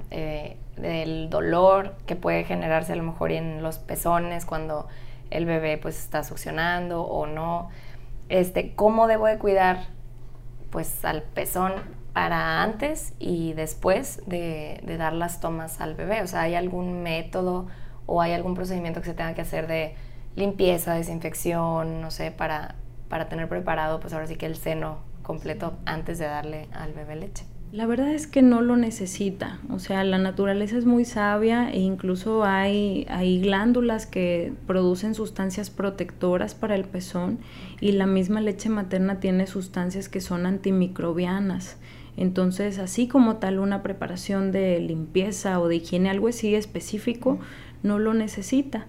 [0.77, 4.87] del dolor que puede generarse a lo mejor en los pezones cuando
[5.31, 7.69] el bebé pues está succionando o no
[8.29, 9.85] este, cómo debo de cuidar
[10.69, 11.73] pues al pezón
[12.13, 16.21] para antes y después de, dar las tomas al bebé.
[16.21, 17.67] O sea, ¿hay algún método
[18.07, 19.93] o hay algún procedimiento que se tenga que hacer de
[20.35, 22.75] limpieza, desinfección, no sé, para,
[23.09, 27.17] para tener preparado pues ahora sí que el seno completo antes de darle al bebé
[27.17, 27.45] leche?
[27.73, 31.79] La verdad es que no lo necesita, o sea, la naturaleza es muy sabia e
[31.79, 37.39] incluso hay, hay glándulas que producen sustancias protectoras para el pezón
[37.81, 41.75] y la misma leche materna tiene sustancias que son antimicrobianas.
[42.15, 47.37] Entonces, así como tal una preparación de limpieza o de higiene, algo así específico,
[47.87, 48.87] no lo necesita.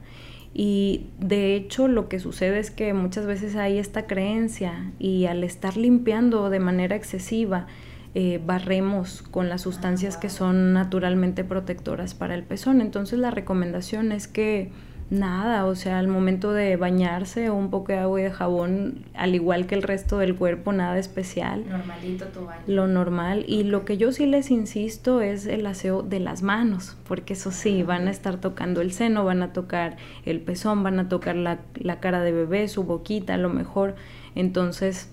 [0.55, 5.45] Y de hecho lo que sucede es que muchas veces hay esta creencia y al
[5.45, 7.67] estar limpiando de manera excesiva,
[8.15, 12.81] eh, barremos con las sustancias que son naturalmente protectoras para el pezón.
[12.81, 14.73] Entonces la recomendación es que
[15.11, 19.35] Nada, o sea, al momento de bañarse, un poco de agua y de jabón, al
[19.35, 21.65] igual que el resto del cuerpo, nada especial.
[21.67, 22.63] Normalito tu baño.
[22.67, 23.45] Lo normal.
[23.49, 27.53] Y lo que yo sí les insisto es el aseo de las manos, porque eso
[27.53, 31.37] sí, van a estar tocando el seno, van a tocar el pezón, van a tocar
[31.37, 33.95] la, la cara de bebé, su boquita, a lo mejor.
[34.35, 35.11] Entonces,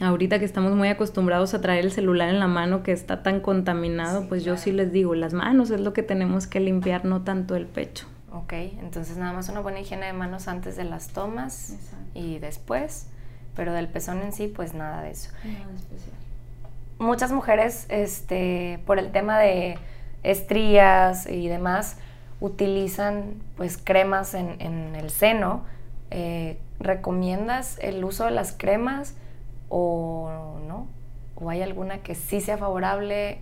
[0.00, 3.38] ahorita que estamos muy acostumbrados a traer el celular en la mano que está tan
[3.38, 7.22] contaminado, pues yo sí les digo, las manos es lo que tenemos que limpiar, no
[7.22, 8.06] tanto el pecho.
[8.32, 11.74] Ok, entonces nada más una buena higiene de manos antes de las tomas
[12.14, 13.08] y después,
[13.56, 15.30] pero del pezón en sí, pues nada de eso.
[15.44, 16.14] Nada especial.
[16.98, 19.78] Muchas mujeres, este, por el tema de
[20.22, 21.96] estrías y demás,
[22.40, 25.64] utilizan pues cremas en, en el seno.
[26.10, 29.14] Eh, ¿Recomiendas el uso de las cremas
[29.68, 30.86] o no?
[31.34, 33.40] ¿O hay alguna que sí sea favorable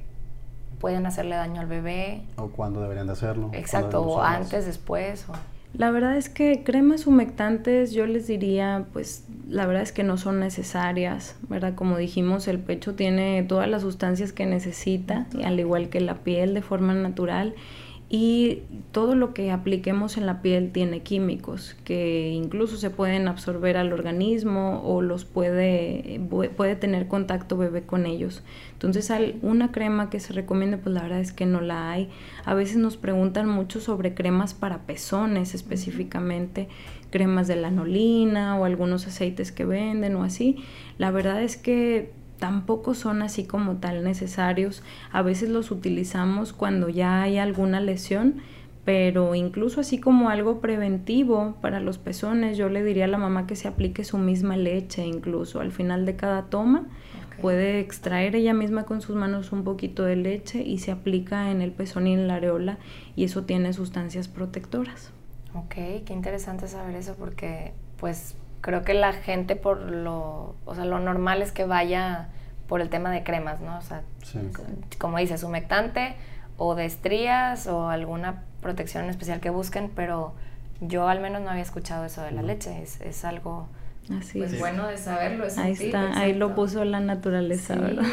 [0.80, 2.22] pueden hacerle daño al bebé.
[2.36, 3.50] O cuándo deberían de hacerlo.
[3.52, 5.26] Exacto, o antes, después.
[5.74, 10.16] La verdad es que cremas humectantes yo les diría, pues la verdad es que no
[10.16, 11.74] son necesarias, ¿verdad?
[11.74, 16.54] Como dijimos, el pecho tiene todas las sustancias que necesita, al igual que la piel
[16.54, 17.54] de forma natural
[18.10, 23.76] y todo lo que apliquemos en la piel tiene químicos que incluso se pueden absorber
[23.76, 26.18] al organismo o los puede,
[26.56, 28.42] puede tener contacto bebé con ellos.
[28.72, 32.08] Entonces una crema que se recomienda pues la verdad es que no la hay.
[32.46, 36.68] A veces nos preguntan mucho sobre cremas para pezones específicamente,
[37.10, 40.56] cremas de lanolina o algunos aceites que venden o así.
[40.96, 44.82] La verdad es que tampoco son así como tal necesarios.
[45.12, 48.36] A veces los utilizamos cuando ya hay alguna lesión,
[48.84, 53.46] pero incluso así como algo preventivo para los pezones, yo le diría a la mamá
[53.46, 56.86] que se aplique su misma leche incluso al final de cada toma.
[57.42, 61.62] Puede extraer ella misma con sus manos un poquito de leche y se aplica en
[61.62, 62.78] el pezón y en la areola
[63.14, 65.12] y eso tiene sustancias protectoras.
[65.54, 65.74] Ok,
[66.04, 70.98] qué interesante saber eso porque pues creo que la gente por lo, o sea, lo
[70.98, 72.28] normal es que vaya
[72.66, 73.78] por el tema de cremas, ¿no?
[73.78, 74.02] O sea,
[74.98, 76.16] como dices, humectante
[76.56, 80.34] o de estrías o alguna protección especial que busquen, pero
[80.80, 83.68] yo al menos no había escuchado eso de la leche, es, es algo
[84.16, 85.44] Así pues bueno de saberlo.
[85.44, 88.04] Es ahí está, ahí lo puso la naturaleza, sí, ¿verdad?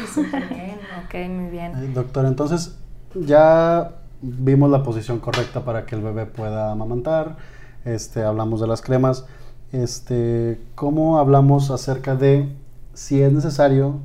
[0.50, 1.94] bien, ok, muy bien.
[1.94, 2.76] doctor, entonces
[3.14, 7.36] ya vimos la posición correcta para que el bebé pueda amamantar,
[7.84, 9.26] este, hablamos de las cremas
[9.72, 12.54] este, ¿cómo hablamos acerca de
[12.94, 14.00] si es necesario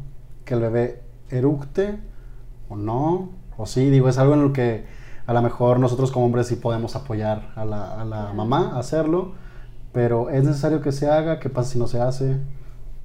[0.45, 1.99] que el bebé eructe
[2.69, 3.29] o no?
[3.57, 4.85] O sí, digo, es algo en lo que
[5.25, 8.79] a lo mejor nosotros como hombres sí podemos apoyar a la, a la mamá a
[8.79, 9.33] hacerlo,
[9.93, 11.39] pero ¿es necesario que se haga?
[11.39, 12.37] ¿Qué pasa si no se hace?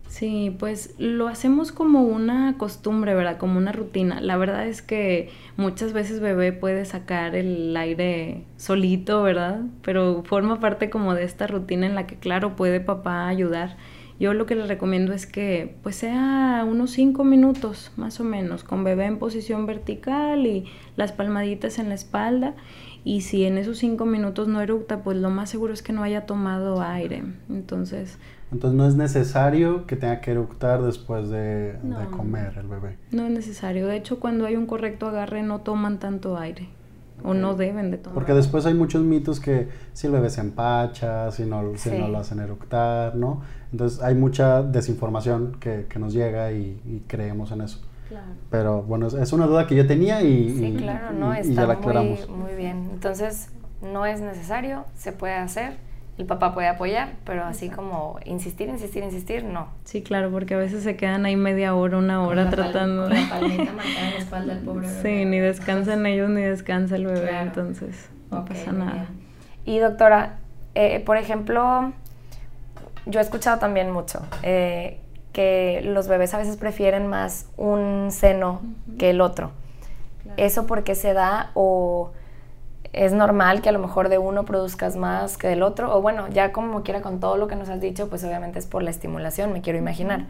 [0.09, 3.39] Sí, pues lo hacemos como una costumbre, ¿verdad?
[3.39, 4.21] Como una rutina.
[4.21, 9.63] La verdad es que muchas veces bebé puede sacar el aire solito, ¿verdad?
[9.83, 13.77] Pero forma parte como de esta rutina en la que, claro, puede papá ayudar.
[14.19, 18.65] Yo lo que le recomiendo es que pues sea unos cinco minutos más o menos,
[18.65, 20.65] con bebé en posición vertical y
[20.97, 22.55] las palmaditas en la espalda.
[23.05, 26.03] Y si en esos cinco minutos no eructa, pues lo más seguro es que no
[26.03, 27.25] haya tomado aire.
[27.51, 28.19] Entonces,
[28.53, 31.77] entonces no es necesario que tenga que eructar después de,
[32.17, 32.97] comer el bebé.
[33.11, 33.87] No es necesario.
[33.87, 36.69] De hecho, cuando hay un correcto agarre no toman tanto aire.
[37.25, 38.15] O no deben de tomar.
[38.15, 42.09] Porque después hay muchos mitos que si el bebé se empacha, si no, si no
[42.09, 43.41] lo hacen eructar, ¿no?
[43.73, 47.81] Entonces hay mucha desinformación que, que nos llega y, creemos en eso.
[48.09, 48.27] Claro.
[48.51, 51.73] Pero bueno, es una duda que yo tenía y, sí, claro, no, está ya la
[51.73, 52.29] aclaramos.
[52.29, 52.91] Muy, muy bien.
[52.93, 53.49] Entonces,
[53.81, 55.79] no es necesario, se puede hacer
[56.19, 59.69] el papá puede apoyar, pero así como insistir, insistir, insistir, no.
[59.85, 63.15] Sí, claro, porque a veces se quedan ahí media hora, una hora tratando de...
[63.15, 65.03] la en la espalda del pobre bebé.
[65.03, 69.09] Sí, ni descansan ellos ni descansa el bebé, entonces no pasa nada.
[69.67, 70.39] Y doctora,
[70.75, 71.93] eh, por ejemplo,
[73.05, 75.01] yo he escuchado también mucho eh,
[75.33, 78.63] que los bebés a veces prefieren más un seno
[78.99, 79.51] que el otro.
[80.39, 82.13] ¿Eso por qué se da o
[82.97, 86.29] es normal que a lo mejor de uno produzcas más que del otro, o bueno,
[86.29, 88.91] ya como quiera con todo lo que nos has dicho, pues obviamente es por la
[88.91, 90.25] estimulación, me quiero imaginar,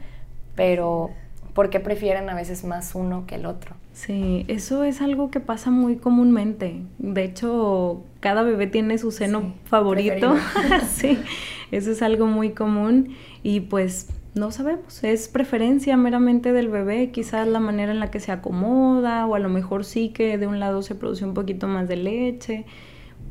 [0.57, 1.11] pero
[1.55, 3.77] ¿por qué prefieren a veces más uno que el otro?
[3.93, 6.83] Sí, eso es algo que pasa muy comúnmente.
[6.99, 10.37] De hecho, cada bebé tiene su seno favorito.
[10.93, 11.19] sí,
[11.71, 17.49] eso es algo muy común y pues no sabemos, es preferencia meramente del bebé, quizás
[17.49, 20.61] la manera en la que se acomoda o a lo mejor sí que de un
[20.61, 22.67] lado se produce un poquito más de leche.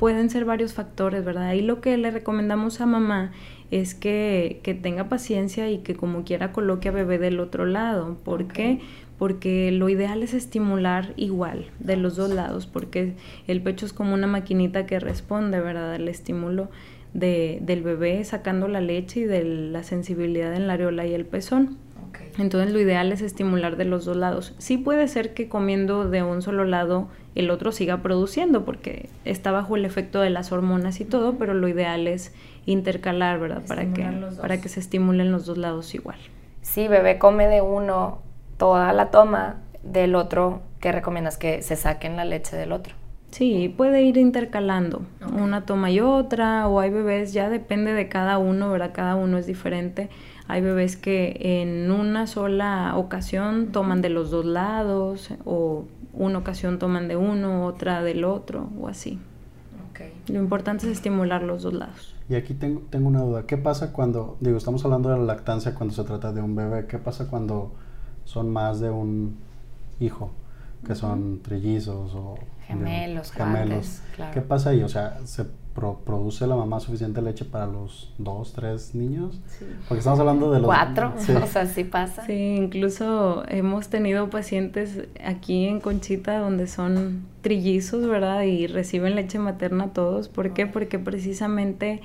[0.00, 1.52] Pueden ser varios factores, ¿verdad?
[1.52, 3.30] Y lo que le recomendamos a mamá
[3.70, 8.18] es que, que tenga paciencia y que como quiera coloque a bebé del otro lado.
[8.24, 8.80] ¿Por qué?
[9.16, 13.14] Porque lo ideal es estimular igual de los dos lados, porque
[13.46, 15.94] el pecho es como una maquinita que responde, ¿verdad?
[15.94, 16.68] Al estímulo
[17.14, 21.78] del bebé sacando la leche y de la sensibilidad en la areola y el pezón.
[22.38, 24.54] Entonces lo ideal es estimular de los dos lados.
[24.58, 29.52] Sí puede ser que comiendo de un solo lado el otro siga produciendo porque está
[29.52, 32.34] bajo el efecto de las hormonas y todo, pero lo ideal es
[32.66, 33.62] intercalar, ¿verdad?
[33.66, 34.06] Para que,
[34.40, 36.18] para que se estimulen los dos lados igual.
[36.60, 38.22] Si bebé come de uno
[38.58, 41.38] toda la toma, del otro, ¿qué recomiendas?
[41.38, 42.94] Que se saquen la leche del otro.
[43.36, 45.02] Sí, puede ir intercalando
[45.38, 48.92] una toma y otra, o hay bebés, ya depende de cada uno, ¿verdad?
[48.94, 50.08] Cada uno es diferente
[50.48, 56.78] hay bebés que en una sola ocasión toman de los dos lados o una ocasión
[56.78, 59.18] toman de uno, otra del otro o así.
[60.28, 62.14] Lo importante es estimular los dos lados.
[62.28, 63.46] Y aquí tengo, tengo una duda.
[63.46, 66.86] ¿Qué pasa cuando, digo, estamos hablando de la lactancia cuando se trata de un bebé?
[66.86, 67.72] ¿Qué pasa cuando
[68.24, 69.36] son más de un
[70.00, 70.32] hijo?
[70.84, 74.02] Que son trillizos o gemelos, gemelos.
[74.32, 74.82] ¿Qué pasa ahí?
[74.82, 75.44] O sea, ¿se
[76.04, 79.38] produce la mamá suficiente leche para los dos, tres niños?
[79.88, 80.66] Porque estamos hablando de los...
[80.66, 81.12] Cuatro,
[81.42, 82.24] o sea, sí pasa.
[82.24, 88.42] Sí, incluso hemos tenido pacientes aquí en Conchita donde son trillizos, ¿verdad?
[88.42, 90.28] Y reciben leche materna todos.
[90.28, 90.66] ¿Por qué?
[90.66, 92.00] Porque precisamente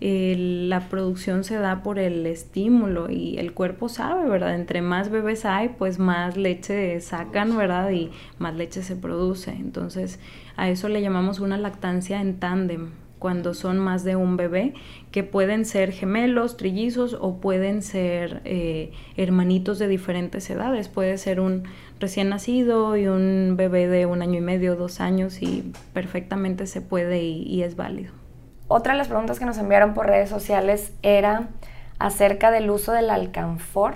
[0.00, 4.54] la producción se da por el estímulo y el cuerpo sabe, ¿verdad?
[4.54, 7.90] Entre más bebés hay, pues más leche sacan, ¿verdad?
[7.90, 9.52] Y más leche se produce.
[9.52, 10.18] Entonces,
[10.56, 14.74] a eso le llamamos una lactancia en tándem, cuando son más de un bebé,
[15.10, 20.88] que pueden ser gemelos, trillizos o pueden ser eh, hermanitos de diferentes edades.
[20.88, 21.62] Puede ser un
[21.98, 26.82] recién nacido y un bebé de un año y medio, dos años y perfectamente se
[26.82, 28.23] puede y es válido.
[28.68, 31.48] Otra de las preguntas que nos enviaron por redes sociales era
[31.98, 33.94] acerca del uso del alcanfor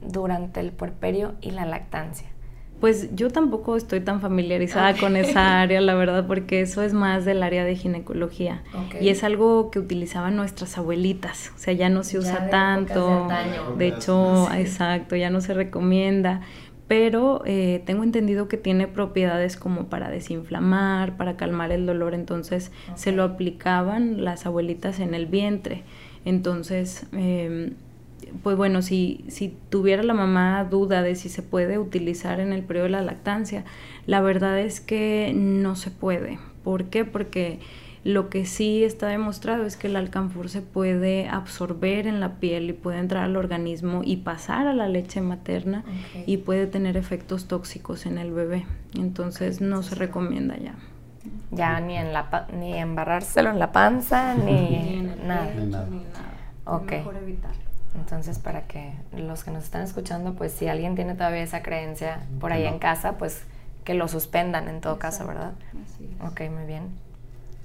[0.00, 2.28] durante el puerperio y la lactancia.
[2.80, 7.24] Pues yo tampoco estoy tan familiarizada con esa área, la verdad, porque eso es más
[7.24, 8.62] del área de ginecología.
[9.00, 11.50] Y es algo que utilizaban nuestras abuelitas.
[11.56, 13.26] O sea, ya no se usa tanto.
[13.76, 16.42] De, hecho, exacto, ya no se recomienda
[16.88, 22.72] pero eh, tengo entendido que tiene propiedades como para desinflamar, para calmar el dolor, entonces
[22.94, 25.82] se lo aplicaban las abuelitas en el vientre.
[26.24, 27.74] Entonces, em,
[28.42, 32.62] pues bueno, si, si tuviera la mamá duda de si se puede utilizar en el
[32.62, 33.64] periodo de la lactancia,
[34.06, 36.38] la verdad es que no se puede.
[36.64, 37.04] ¿Por qué?
[37.04, 37.58] Porque
[38.04, 42.70] lo que sí está demostrado es que el alcanfor se puede absorber en la piel
[42.70, 45.84] y puede entrar al organismo y pasar a la leche materna
[46.26, 48.66] y puede tener efectos tóxicos en el bebé.
[48.96, 50.74] Entonces no se recomienda ya.
[51.50, 55.50] Ya ni en la ni embarrárselo en la panza ni, nada.
[55.54, 55.88] Ni nada.
[56.64, 56.92] Ok.
[56.92, 57.68] Mejor evitarlo.
[57.94, 62.20] Entonces, para que los que nos están escuchando, pues si alguien tiene todavía esa creencia
[62.38, 63.44] por ahí en casa, pues
[63.84, 65.52] que lo suspendan en todo caso, ¿verdad?
[65.84, 67.07] Así Ok, muy bien.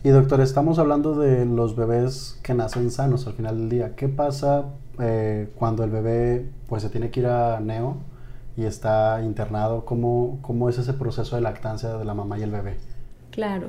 [0.06, 3.96] Y doctor, estamos hablando de los bebés que nacen sanos al final del día.
[3.96, 4.66] ¿Qué pasa
[5.00, 7.96] eh, cuando el bebé pues se tiene que ir a neo
[8.58, 9.86] y está internado?
[9.86, 12.76] ¿Cómo, ¿Cómo es ese proceso de lactancia de la mamá y el bebé?
[13.32, 13.68] Claro.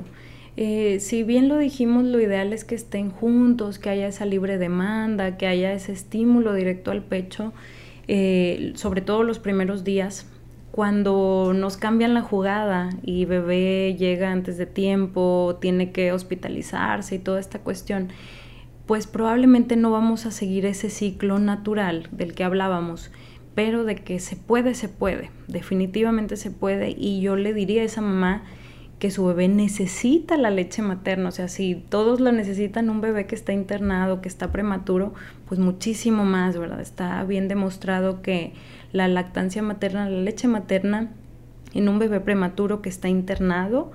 [0.57, 4.57] Eh, si bien lo dijimos, lo ideal es que estén juntos, que haya esa libre
[4.57, 7.53] demanda, que haya ese estímulo directo al pecho,
[8.09, 10.25] eh, sobre todo los primeros días,
[10.75, 17.19] cuando nos cambian la jugada y bebé llega antes de tiempo, tiene que hospitalizarse y
[17.19, 18.09] toda esta cuestión,
[18.85, 23.09] pues probablemente no vamos a seguir ese ciclo natural del que hablábamos,
[23.55, 27.85] pero de que se puede, se puede, definitivamente se puede y yo le diría a
[27.85, 28.43] esa mamá
[28.99, 33.27] que su bebé necesita la leche materna, o sea, si todos lo necesitan, un bebé
[33.27, 35.13] que está internado, que está prematuro,
[35.47, 36.81] pues muchísimo más, ¿verdad?
[36.81, 38.53] Está bien demostrado que
[38.95, 41.11] la lactancia materna, la leche materna
[41.73, 43.91] en un bebé prematuro que está internado,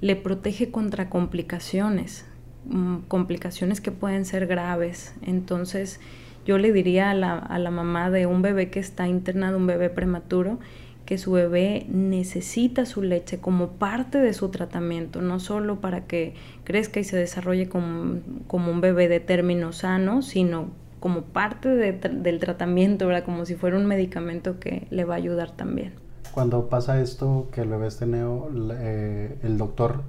[0.00, 2.24] le protege contra complicaciones,
[2.66, 5.12] mm, complicaciones que pueden ser graves.
[5.22, 5.98] Entonces,
[6.46, 9.66] yo le diría a la, a la mamá de un bebé que está internado, un
[9.66, 10.60] bebé prematuro,
[11.04, 16.34] que su bebé necesita su leche como parte de su tratamiento, no solo para que
[16.62, 22.38] crezca y se desarrolle como, como un bebé de término sano, sino como parte del
[22.38, 23.26] tratamiento, ¿verdad?
[23.26, 25.92] Como si fuera un medicamento que le va a ayudar también.
[26.32, 30.00] Cuando pasa esto, que el bebé esté neo, eh, el doctor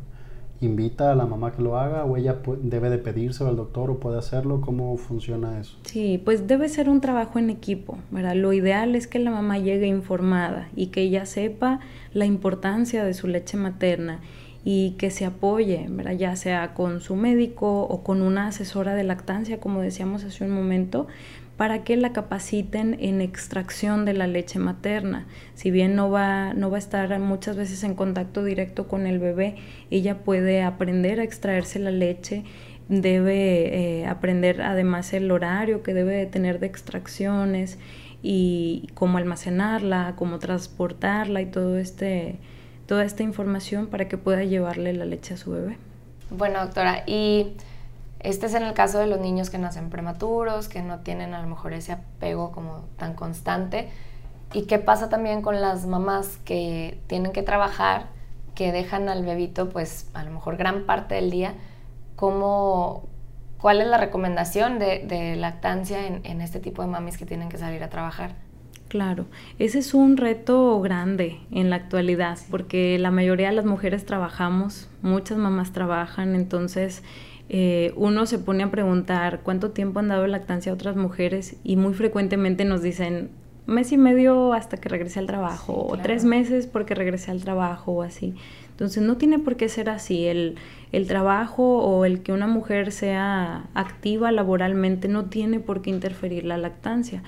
[0.62, 4.00] invita a la mamá que lo haga o ella debe de pedírselo al doctor o
[4.00, 4.62] puede hacerlo?
[4.62, 5.78] ¿Cómo funciona eso?
[5.84, 8.36] Sí, pues debe ser un trabajo en equipo, ¿verdad?
[8.36, 11.82] Lo ideal es que la mamá llegue informada y que ella sepa
[12.14, 14.22] la importancia de su leche materna
[14.66, 15.88] y que se apoye,
[16.18, 20.50] ya sea con su médico o con una asesora de lactancia, como decíamos hace un
[20.50, 21.08] momento,
[21.56, 25.28] para que la capaciten en extracción de la leche materna.
[25.54, 29.20] Si bien no va, no va a estar muchas veces en contacto directo con el
[29.20, 29.56] bebé,
[29.92, 32.44] ella puede aprender a extraerse la leche
[32.88, 37.80] debe eh, aprender además el horario que debe de tener de extracciones
[38.22, 42.38] y cómo almacenarla, cómo transportarla y todo este,
[42.86, 45.78] toda esta información para que pueda llevarle la leche a su bebé.
[46.30, 47.56] Bueno, doctora, y
[48.20, 51.42] este es en el caso de los niños que nacen prematuros, que no tienen a
[51.42, 53.90] lo mejor ese apego como tan constante.
[54.54, 58.08] ¿Y qué pasa también con las mamás que tienen que trabajar,
[58.56, 61.54] que dejan al bebito pues a lo mejor gran parte del día?
[62.16, 63.04] ¿Cómo,
[63.60, 67.58] ¿Cuál es la recomendación de, lactancia en, en este tipo de mamis que tienen que
[67.58, 68.32] salir a trabajar?
[68.88, 69.26] Claro,
[69.58, 74.88] ese es un reto grande en la actualidad, porque la mayoría de las mujeres trabajamos,
[75.02, 77.04] muchas mamás trabajan, entonces
[77.50, 81.76] eh, uno se pone a preguntar cuánto tiempo han dado lactancia a otras mujeres y
[81.76, 83.30] muy frecuentemente nos dicen
[83.68, 87.94] mes y medio hasta que regrese al trabajo o tres meses porque regrese al trabajo
[87.94, 88.36] o así.
[88.72, 90.26] Entonces no tiene por qué ser así.
[90.26, 90.56] El,
[90.92, 96.46] el trabajo o el que una mujer sea activa laboralmente no tiene por qué interferir
[96.46, 97.24] la lactancia.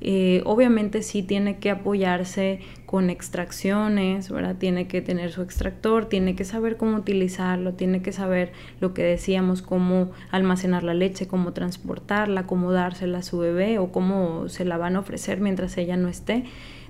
[0.00, 4.56] Eh, obviamente sí tiene que apoyarse con extracciones, ¿verdad?
[4.56, 9.02] Tiene que tener su extractor, tiene que saber cómo utilizarlo, tiene que saber lo que
[9.02, 14.64] decíamos, cómo almacenar la leche, cómo transportarla, cómo dársela a su bebé o cómo se
[14.64, 16.44] la van a ofrecer mientras ella no esté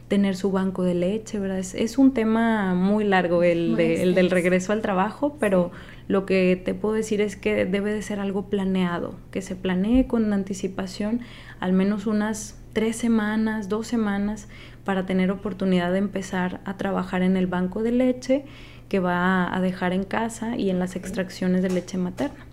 [0.09, 1.59] tener su banco de leche, ¿verdad?
[1.59, 5.73] Es, un tema muy largo el, el, del regreso al trabajo, pero
[6.07, 10.07] lo que te puedo decir es que debe de ser algo planeado, que se planee
[10.07, 11.21] con anticipación
[11.59, 14.49] al menos unas tres semanas, dos semanas,
[14.85, 18.45] para tener oportunidad de empezar a trabajar en el banco de leche
[18.91, 22.45] que va a dejar en casa y en las extracciones de leche materna.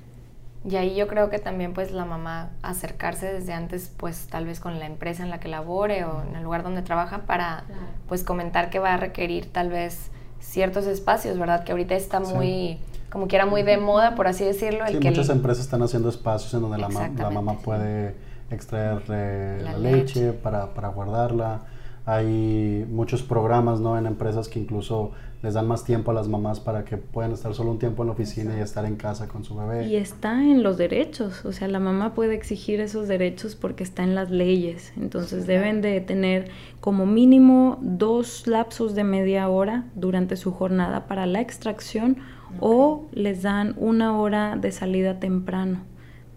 [0.63, 4.61] Y ahí yo creo que también pues la mamá acercarse desde antes pues tal vez
[4.61, 7.65] con la empresa en la que labore o en el lugar donde trabaja para
[8.07, 10.09] pues comentar que va a requerir tal vez
[10.39, 11.65] ciertos espacios, ¿verdad?
[11.65, 14.85] Que ahorita está muy, como que era muy de moda, por así decirlo.
[14.85, 18.15] El que muchas empresas están haciendo espacios en donde la, la mamá puede
[18.53, 21.61] extraer la, leche, Para, para, guardarla.
[22.05, 23.97] Hay muchos programas ¿no?
[23.97, 25.11] en empresas que incluso
[25.43, 28.07] les dan más tiempo a las mamás para que puedan estar solo un tiempo en
[28.07, 29.87] la oficina y estar en casa con su bebé.
[29.87, 34.03] Y está en los derechos, o sea, la mamá puede exigir esos derechos porque está
[34.03, 34.93] en las leyes.
[34.95, 36.49] Entonces deben de tener
[36.79, 42.17] como mínimo dos lapsos de media hora durante su jornada para la extracción
[42.61, 45.81] o les dan una hora de salida temprano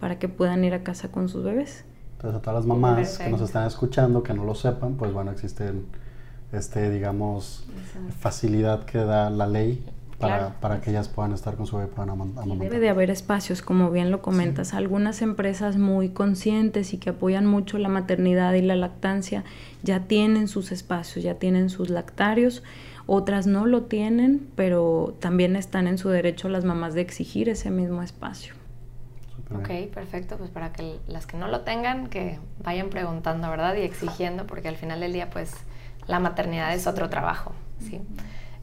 [0.01, 1.86] para que puedan ir a casa con sus bebés.
[2.17, 5.31] Entonces a todas las mamás que nos están escuchando, que no lo sepan, pues bueno,
[5.31, 5.85] existen,
[6.51, 7.67] este, digamos,
[8.21, 9.85] facilidad que da la ley
[10.19, 12.47] para, para, que ellas puedan estar con su bebé puedan amamantar.
[12.47, 14.73] Debe de haber espacios, como bien lo comentas.
[14.73, 19.45] Algunas empresas muy conscientes y que apoyan mucho la maternidad y la lactancia
[19.83, 22.62] ya tienen sus espacios, ya tienen sus lactarios.
[23.05, 27.71] Otras no lo tienen, pero también están en su derecho las mamás de exigir ese
[27.71, 28.55] mismo espacio.
[29.55, 30.36] Ok, perfecto.
[30.36, 33.76] Pues para que las que no lo tengan, que vayan preguntando, ¿verdad?
[33.76, 35.53] Y exigiendo, porque al final del día, pues
[36.07, 38.01] la maternidad es otro trabajo, ¿sí?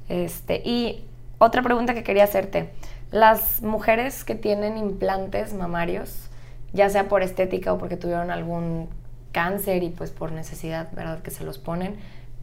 [0.09, 1.05] Este, y
[1.37, 2.71] otra pregunta que quería hacerte.
[3.11, 6.29] Las mujeres que tienen implantes mamarios,
[6.73, 8.89] ya sea por estética o porque tuvieron algún
[9.31, 11.21] cáncer y pues por necesidad, ¿verdad?
[11.21, 11.95] Que se los ponen,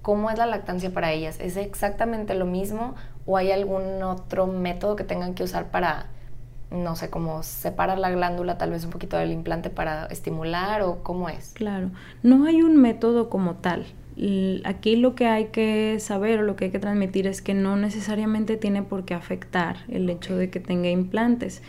[0.02, 1.38] ¿cómo es la lactancia para ellas?
[1.40, 2.94] ¿Es exactamente lo mismo
[3.26, 6.06] o hay algún otro método que tengan que usar para
[6.70, 11.02] no sé, cómo separar la glándula tal vez un poquito del implante para estimular o
[11.02, 11.52] cómo es?
[11.54, 11.90] Claro,
[12.22, 13.86] no hay un método como tal.
[14.64, 17.76] Aquí lo que hay que saber o lo que hay que transmitir es que no
[17.76, 21.62] necesariamente tiene por qué afectar el hecho de que tenga implantes.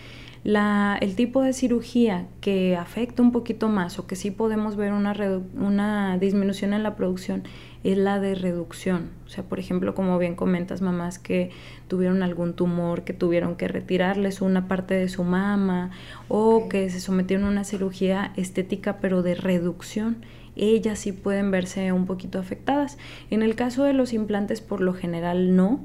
[0.43, 4.91] La, el tipo de cirugía que afecta un poquito más o que sí podemos ver
[4.91, 5.15] una,
[5.55, 7.43] una disminución en la producción
[7.83, 9.09] es la de reducción.
[9.25, 11.51] O sea, por ejemplo, como bien comentas, mamás que
[11.87, 15.91] tuvieron algún tumor, que tuvieron que retirarles una parte de su mama
[16.27, 20.17] o que se sometieron a una cirugía estética pero de reducción
[20.55, 22.97] ellas sí pueden verse un poquito afectadas.
[23.29, 25.79] En el caso de los implantes, por lo general no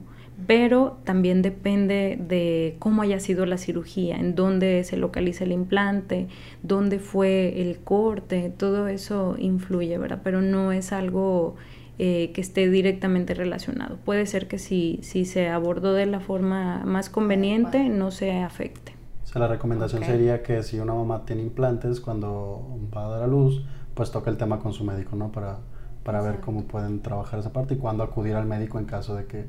[0.47, 6.29] pero también depende de cómo haya sido la cirugía, en dónde se localiza el implante,
[6.63, 10.21] dónde fue el corte, todo eso influye, ¿verdad?
[10.23, 11.57] Pero no es algo
[11.99, 13.97] eh, que esté directamente relacionado.
[14.05, 18.93] Puede ser que si, si se abordó de la forma más conveniente, no se afecte.
[19.25, 23.23] O sea, la recomendación sería que si una mamá tiene implantes, cuando va a dar
[23.23, 25.33] a luz, pues toca el tema con su médico, ¿no?
[25.33, 25.59] Para,
[26.05, 29.25] para ver cómo pueden trabajar esa parte y cuándo acudir al médico en caso de
[29.25, 29.47] que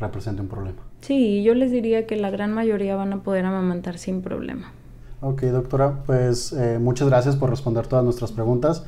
[0.00, 0.82] represente un problema.
[1.02, 4.72] Sí, yo les diría que la gran mayoría van a poder amamantar sin problema.
[5.20, 8.84] Ok, doctora, pues eh, muchas gracias por responder todas nuestras preguntas.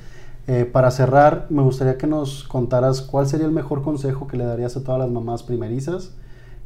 [0.48, 4.44] Eh, para cerrar, me gustaría que nos contaras cuál sería el mejor consejo que le
[4.44, 6.14] darías a todas las mamás primerizas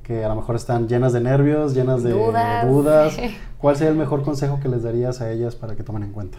[0.03, 3.16] que a lo mejor están llenas de nervios, llenas de dudas.
[3.59, 6.39] ¿Cuál sería el mejor consejo que les darías a ellas para que tomen en cuenta?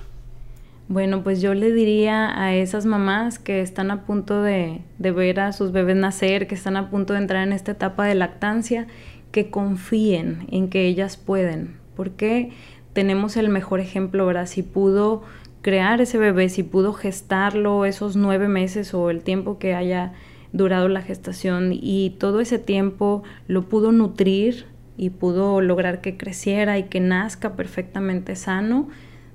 [0.90, 5.40] Bueno, pues yo le diría a esas mamás que están a punto de, de, ver
[5.40, 8.88] a sus bebés nacer, que están a punto de entrar en esta etapa de lactancia,
[9.32, 12.52] que confíen en que ellas pueden, porque
[12.92, 14.46] tenemos el mejor ejemplo, ¿verdad?
[14.46, 15.24] Si pudo
[15.64, 20.14] crear ese bebé, si pudo gestarlo esos nueve meses o el tiempo que haya
[20.52, 26.78] durado la gestación y todo ese tiempo lo pudo nutrir y pudo lograr que creciera
[26.78, 28.90] y que nazca perfectamente sano,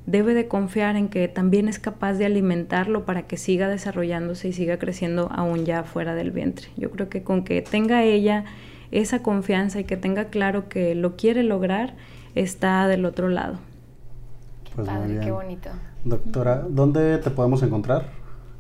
[0.07, 4.53] debe de confiar en que también es capaz de alimentarlo para que siga desarrollándose y
[4.53, 6.69] siga creciendo aún ya fuera del vientre.
[6.77, 8.45] Yo creo que con que tenga ella
[8.91, 11.95] esa confianza y que tenga claro que lo quiere lograr,
[12.35, 13.59] está del otro lado.
[14.65, 15.71] Qué pues padre, qué bonito.
[16.09, 18.07] Doctora, ¿dónde te podemos encontrar?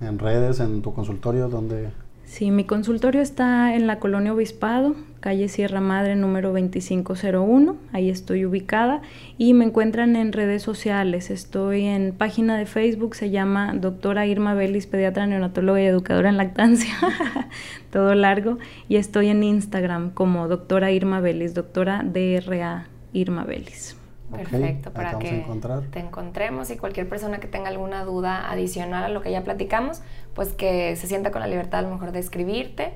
[0.03, 1.49] ¿En redes, en tu consultorio?
[1.49, 1.89] ¿Dónde?
[2.27, 8.45] Sí, mi consultorio está en la colonia Obispado, calle Sierra Madre número 2501, ahí estoy
[8.45, 9.01] ubicada
[9.39, 14.53] y me encuentran en redes sociales, estoy en página de Facebook, se llama doctora Irma
[14.53, 16.95] Belis, pediatra neonatóloga y educadora en lactancia,
[17.91, 18.59] todo largo,
[18.91, 23.98] y estoy en Instagram como doctora Irma Belis, doctora DRA Irma Belis.
[24.31, 25.45] Perfecto, para que
[25.91, 30.03] te encontremos y cualquier persona que tenga alguna duda adicional a lo que ya platicamos,
[30.35, 32.93] pues que se sienta con la libertad a lo mejor de escribirte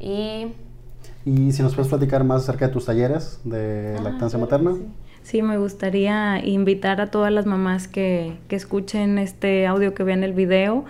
[0.00, 0.48] y...
[1.24, 4.74] Y si nos puedes platicar más acerca de tus talleres de ah, lactancia materna.
[5.22, 5.42] Sí.
[5.42, 10.32] me gustaría invitar a todas las mamás que, que escuchen este audio, que vean el
[10.32, 10.84] video,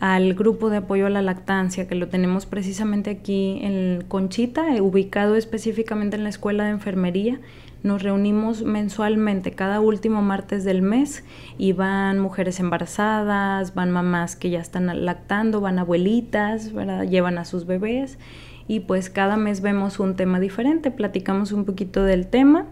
[0.00, 5.36] al grupo de apoyo a la lactancia, que lo tenemos precisamente aquí en Conchita, ubicado
[5.36, 7.38] específicamente en la Escuela de Enfermería.
[7.82, 11.24] Nos reunimos mensualmente cada último martes del mes
[11.58, 16.72] y van mujeres embarazadas, van mamás que ya están lactando, van abuelitas,
[17.08, 18.18] llevan a sus bebés
[18.68, 22.66] y pues cada mes vemos un tema diferente, platicamos un poquito del tema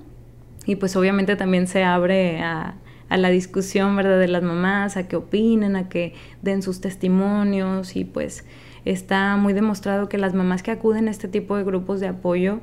[0.64, 2.76] y pues obviamente también se abre a,
[3.08, 4.20] a la discusión ¿verdad?
[4.20, 8.44] de las mamás, a que opinen, a que den sus testimonios y pues
[8.84, 12.60] está muy demostrado que las mamás que acuden a este tipo de grupos de apoyo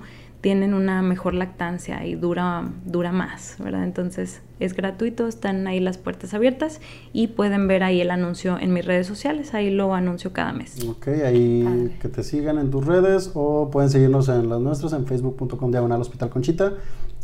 [0.48, 3.84] tienen una mejor lactancia y dura, dura más, ¿verdad?
[3.84, 6.80] Entonces es gratuito, están ahí las puertas abiertas
[7.12, 10.82] y pueden ver ahí el anuncio en mis redes sociales, ahí lo anuncio cada mes.
[10.88, 15.06] Ok, ahí que te sigan en tus redes o pueden seguirnos en las nuestras en
[15.06, 16.76] facebook.com diagonal hospital conchita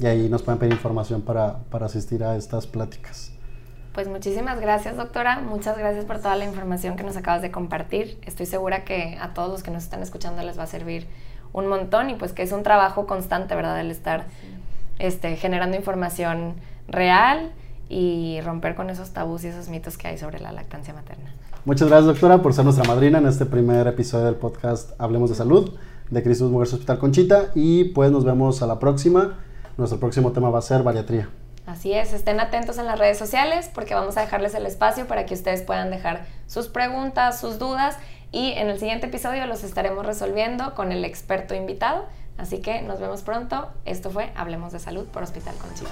[0.01, 3.31] y ahí nos pueden pedir información para, para asistir a estas pláticas.
[3.93, 5.39] Pues muchísimas gracias, doctora.
[5.39, 8.19] Muchas gracias por toda la información que nos acabas de compartir.
[8.25, 11.07] Estoy segura que a todos los que nos están escuchando les va a servir
[11.53, 13.79] un montón y pues que es un trabajo constante, ¿verdad?
[13.79, 14.25] El estar
[14.99, 16.55] este, generando información
[16.87, 17.51] real
[17.89, 21.33] y romper con esos tabús y esos mitos que hay sobre la lactancia materna.
[21.65, 25.35] Muchas gracias, doctora, por ser nuestra madrina en este primer episodio del podcast Hablemos de
[25.35, 25.73] Salud
[26.09, 29.39] de Cristo Mujeres Hospital Conchita y pues nos vemos a la próxima.
[29.77, 31.29] Nuestro próximo tema va a ser bariatría.
[31.65, 35.25] Así es, estén atentos en las redes sociales porque vamos a dejarles el espacio para
[35.25, 37.97] que ustedes puedan dejar sus preguntas, sus dudas
[38.33, 42.05] y en el siguiente episodio los estaremos resolviendo con el experto invitado.
[42.37, 43.69] Así que nos vemos pronto.
[43.85, 45.91] Esto fue Hablemos de Salud por Hospital Conchita.